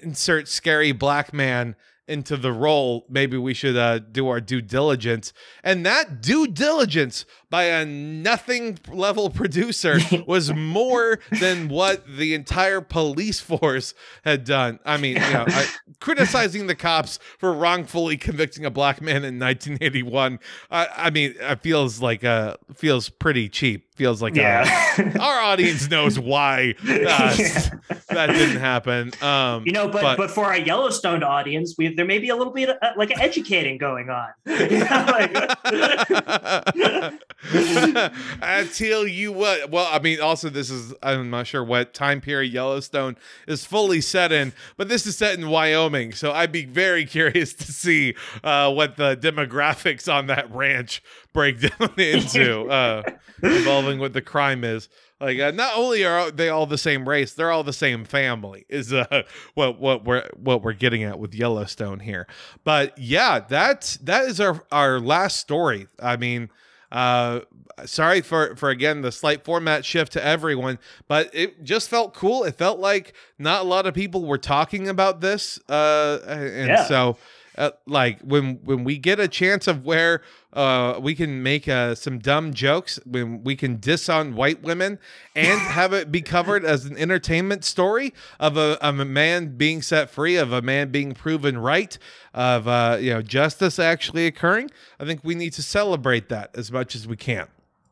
[0.01, 1.75] insert scary black man
[2.07, 5.33] into the role maybe we should uh, do our due diligence.
[5.63, 9.97] And that due diligence by a nothing level producer
[10.27, 13.93] was more than what the entire police force
[14.23, 14.79] had done.
[14.85, 15.65] I mean you know I,
[15.99, 20.39] criticizing the cops for wrongfully convicting a black man in 1981
[20.71, 23.83] i, I mean it feels like uh feels pretty cheap.
[23.95, 25.13] Feels like uh, yeah.
[25.21, 27.33] our audience knows why uh, Yeah.
[28.09, 29.11] that didn't happen.
[29.21, 32.35] Um You know, but, but But- for our Yellowstone audience, we've there may be a
[32.35, 34.29] little bit of, uh, like educating going on.
[38.41, 39.69] I tell you what.
[39.69, 43.17] Well, I mean, also this is I'm not sure what time period Yellowstone
[43.47, 47.53] is fully set in, but this is set in Wyoming, so I'd be very curious
[47.53, 53.03] to see uh, what the demographics on that ranch break down into, uh,
[53.43, 54.89] involving what the crime is.
[55.21, 58.65] Like, uh, not only are they all the same race, they're all the same family.
[58.69, 62.27] Is uh, what what we're what we're getting at with Yellowstone here.
[62.63, 65.87] But yeah, that's that is our our last story.
[66.01, 66.49] I mean,
[66.91, 67.41] uh,
[67.85, 72.43] sorry for for again the slight format shift to everyone, but it just felt cool.
[72.43, 76.85] It felt like not a lot of people were talking about this, uh, and Yeah.
[76.87, 77.17] so.
[77.57, 80.21] Uh, like when when we get a chance of where
[80.53, 84.99] uh, we can make uh, some dumb jokes, when we can diss on white women
[85.35, 89.81] and have it be covered as an entertainment story of a of a man being
[89.81, 91.97] set free, of a man being proven right,
[92.33, 94.69] of uh, you know justice actually occurring.
[94.99, 97.47] I think we need to celebrate that as much as we can.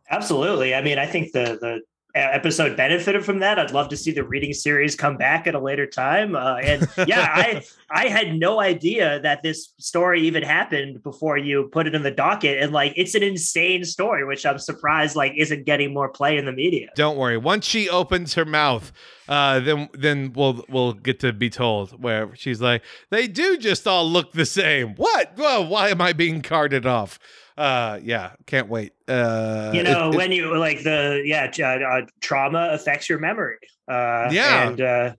[0.10, 0.76] Absolutely.
[0.76, 1.82] I mean, I think the the
[2.16, 3.58] episode benefited from that.
[3.58, 6.36] I'd love to see the reading series come back at a later time.
[6.36, 11.70] Uh, and yeah, I I had no idea that this story even happened before you
[11.72, 12.62] put it in the docket.
[12.62, 16.46] And like, it's an insane story, which I'm surprised like isn't getting more play in
[16.46, 16.90] the media.
[16.96, 17.38] Don't worry.
[17.38, 18.92] Once she opens her mouth,
[19.28, 23.88] uh, then then we'll we'll get to be told where she's like, they do just
[23.88, 24.96] all look the same.
[24.96, 25.38] What?
[25.38, 27.20] Well, why am I being carted off?
[27.58, 28.94] Uh, yeah, can't wait.
[29.08, 31.64] Uh, you know it- it- when you like the yeah uh,
[31.98, 33.58] uh, trauma affects your memory
[33.90, 34.68] uh Yeah.
[34.70, 35.14] and uh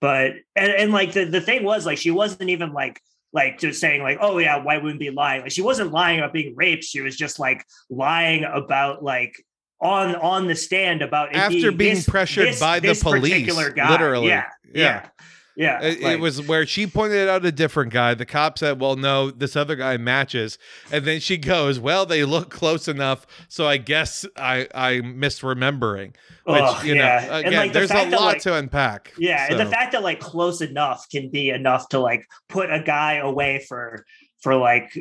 [0.00, 3.00] but and, and like the, the thing was like she wasn't even like
[3.32, 6.32] like just saying like oh yeah why wouldn't be lying like she wasn't lying about
[6.32, 9.44] being raped she was just like lying about like
[9.84, 13.90] on on the stand about After being this- pressured this- by the police, guy.
[13.90, 14.28] literally.
[14.28, 14.82] yeah Yeah.
[14.82, 15.08] yeah
[15.56, 18.14] yeah It, it was where she pointed out a different guy.
[18.14, 20.58] The cop said, "Well, no, this other guy matches."
[20.90, 26.14] And then she goes, "Well, they look close enough, so I guess I I'm misremembering."
[26.46, 27.36] Which Ugh, you know, yeah.
[27.36, 29.12] And, again, like, the there's a that, lot like- to unpack.
[29.16, 32.80] Yeah, and the fact that like close enough can be enough to like put a
[32.80, 34.04] guy away for
[34.44, 34.92] for like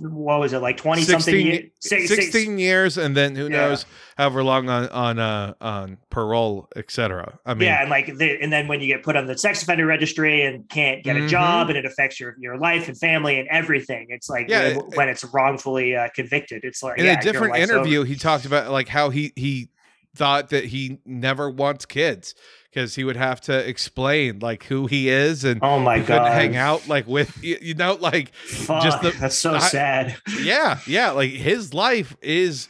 [0.00, 3.68] what was it like 20 something 16, years 16 years, and then who Yeah.
[3.68, 3.86] knows
[4.18, 7.38] however long on on uh, on parole, etc.
[7.46, 9.62] I mean, yeah and like the, and then when you get put on the sex
[9.62, 11.28] offender registry and can't get a Mhm.
[11.28, 14.86] job and it affects your your life and family and everything it's like Yeah, when,
[14.96, 18.06] when it's wrongfully uh, convicted it's like in yeah, a different interview over.
[18.08, 19.70] he talked about like how he he
[20.16, 22.34] thought that he never wants kids
[22.72, 26.56] because he would have to explain like who he is and oh my god hang
[26.56, 30.16] out like with you you know like Fuck, just the- that's so I- sad.
[30.40, 32.68] Yeah yeah like his life is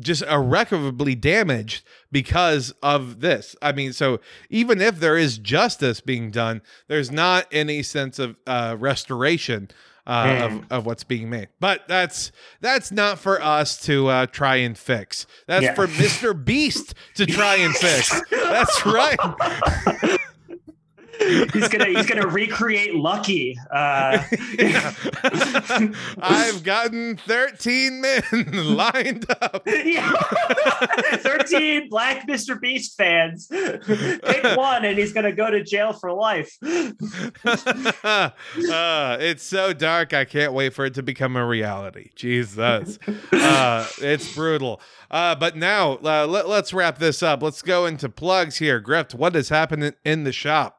[0.00, 1.82] just irrecoverably damaged
[2.12, 3.56] because of this.
[3.62, 4.20] I mean so
[4.50, 9.70] even if there is justice being done there's not any sense of uh restoration
[10.08, 11.48] uh, of, of what's being made.
[11.60, 15.26] But that's that's not for us to uh try and fix.
[15.46, 15.74] That's Yeah.
[15.74, 18.20] for mr beast to try and fix.
[18.30, 19.18] That's right
[21.18, 24.22] he's gonna he's gonna recreate lucky uh
[26.18, 29.62] I've gotten 13 men lined up.
[29.66, 30.12] Yeah.
[30.12, 32.60] 13 black Mr.
[32.60, 33.48] Beast fans.
[33.48, 36.56] Pick one and he's going to go to jail for life.
[36.64, 38.30] uh,
[39.20, 40.14] it's so dark.
[40.14, 42.10] I can't wait for it to become a reality.
[42.14, 42.98] Jesus.
[43.32, 44.80] Uh, it's brutal.
[45.10, 47.42] Uh, but now uh, let, us wrap this up.
[47.42, 48.80] Let's go into plugs here.
[48.80, 50.77] Grift, what is happening in the shop?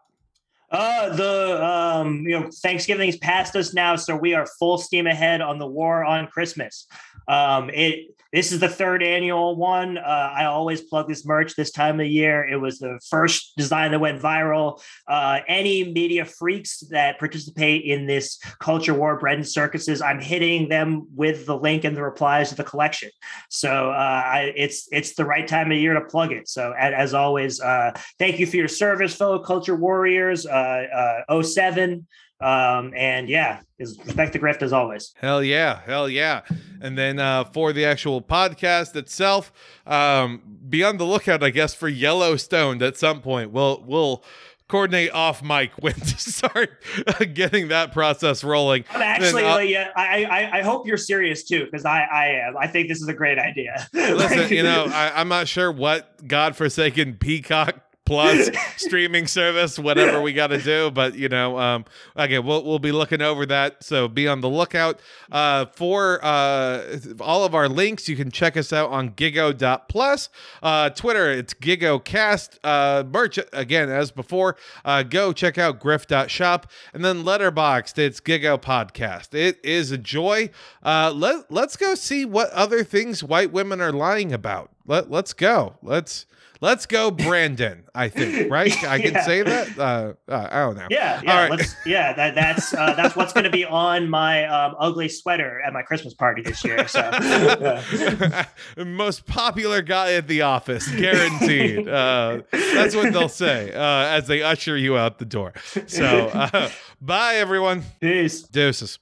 [0.71, 5.41] Uh, the um, you know, Thanksgiving's past us now, so we are full steam ahead
[5.41, 6.85] on the war on Christmas.
[7.27, 9.97] Um, it this is the third annual one.
[9.97, 12.47] Uh, I always plug this merch this time of year.
[12.47, 14.81] It was the first design that went viral.
[15.07, 20.69] Uh, any media freaks that participate in this culture war bread and circuses, I'm hitting
[20.69, 23.09] them with the link and the replies to the collection.
[23.49, 26.47] So uh, I, it's it's the right time of year to plug it.
[26.47, 30.45] So as always, uh, thank you for your service, fellow culture warriors.
[30.45, 32.07] Uh, uh, 07.
[32.41, 35.13] Um, and yeah, is respect the grift as always.
[35.17, 36.41] Hell yeah, hell yeah.
[36.81, 39.51] And then uh, for the actual podcast itself,
[39.85, 43.51] um, be on the lookout, I guess, for Yellowstone at some point.
[43.51, 44.23] We'll we'll
[44.69, 46.81] coordinate off mic when to start
[47.33, 48.85] getting that process rolling.
[48.93, 52.25] I'm actually, Then, uh, yeah, I, I, I hope you're serious too, because I, I
[52.47, 52.55] am.
[52.55, 53.87] I think this is a great idea.
[53.93, 60.19] Listen, Like- you know, I, I'm not sure what godforsaken peacock plus streaming service, whatever
[60.19, 60.89] we got to do.
[60.89, 61.85] But you know, um,
[62.15, 63.83] again, we'll we'll be looking over that.
[63.83, 64.99] So be on the lookout
[65.31, 68.09] uh, for uh, all of our links.
[68.09, 70.29] You can check us out on Gigo.plus,
[70.63, 71.29] uh, Twitter.
[71.31, 72.57] It's GigoCast.
[72.63, 74.57] Uh, merch again as before.
[74.83, 77.99] Uh, go check out Grift.shop and then Letterboxd.
[77.99, 79.35] It's Gigo Podcast.
[79.35, 80.49] It is a joy.
[80.81, 84.71] Uh, let let's go see what other things white women are lying about.
[84.87, 85.75] Let let's go.
[85.83, 86.25] Let's
[86.61, 87.83] let's go, Brandon.
[87.93, 88.71] I think right.
[88.83, 89.21] I can Yeah.
[89.25, 89.77] say that.
[89.77, 90.87] Uh, uh, I don't know.
[90.89, 91.51] Yeah, yeah, All right.
[91.51, 92.13] let's, yeah.
[92.13, 95.81] That, that's uh, that's what's going to be on my um, ugly sweater at my
[95.81, 96.87] Christmas party this year.
[96.87, 98.45] So, yeah.
[98.83, 101.87] Most popular guy at the office, guaranteed.
[101.87, 105.53] Uh, that's what they'll say uh, as they usher you out the door.
[105.87, 106.69] So, uh,
[107.01, 107.83] bye everyone.
[107.99, 108.41] peace.
[108.43, 108.97] Deuces.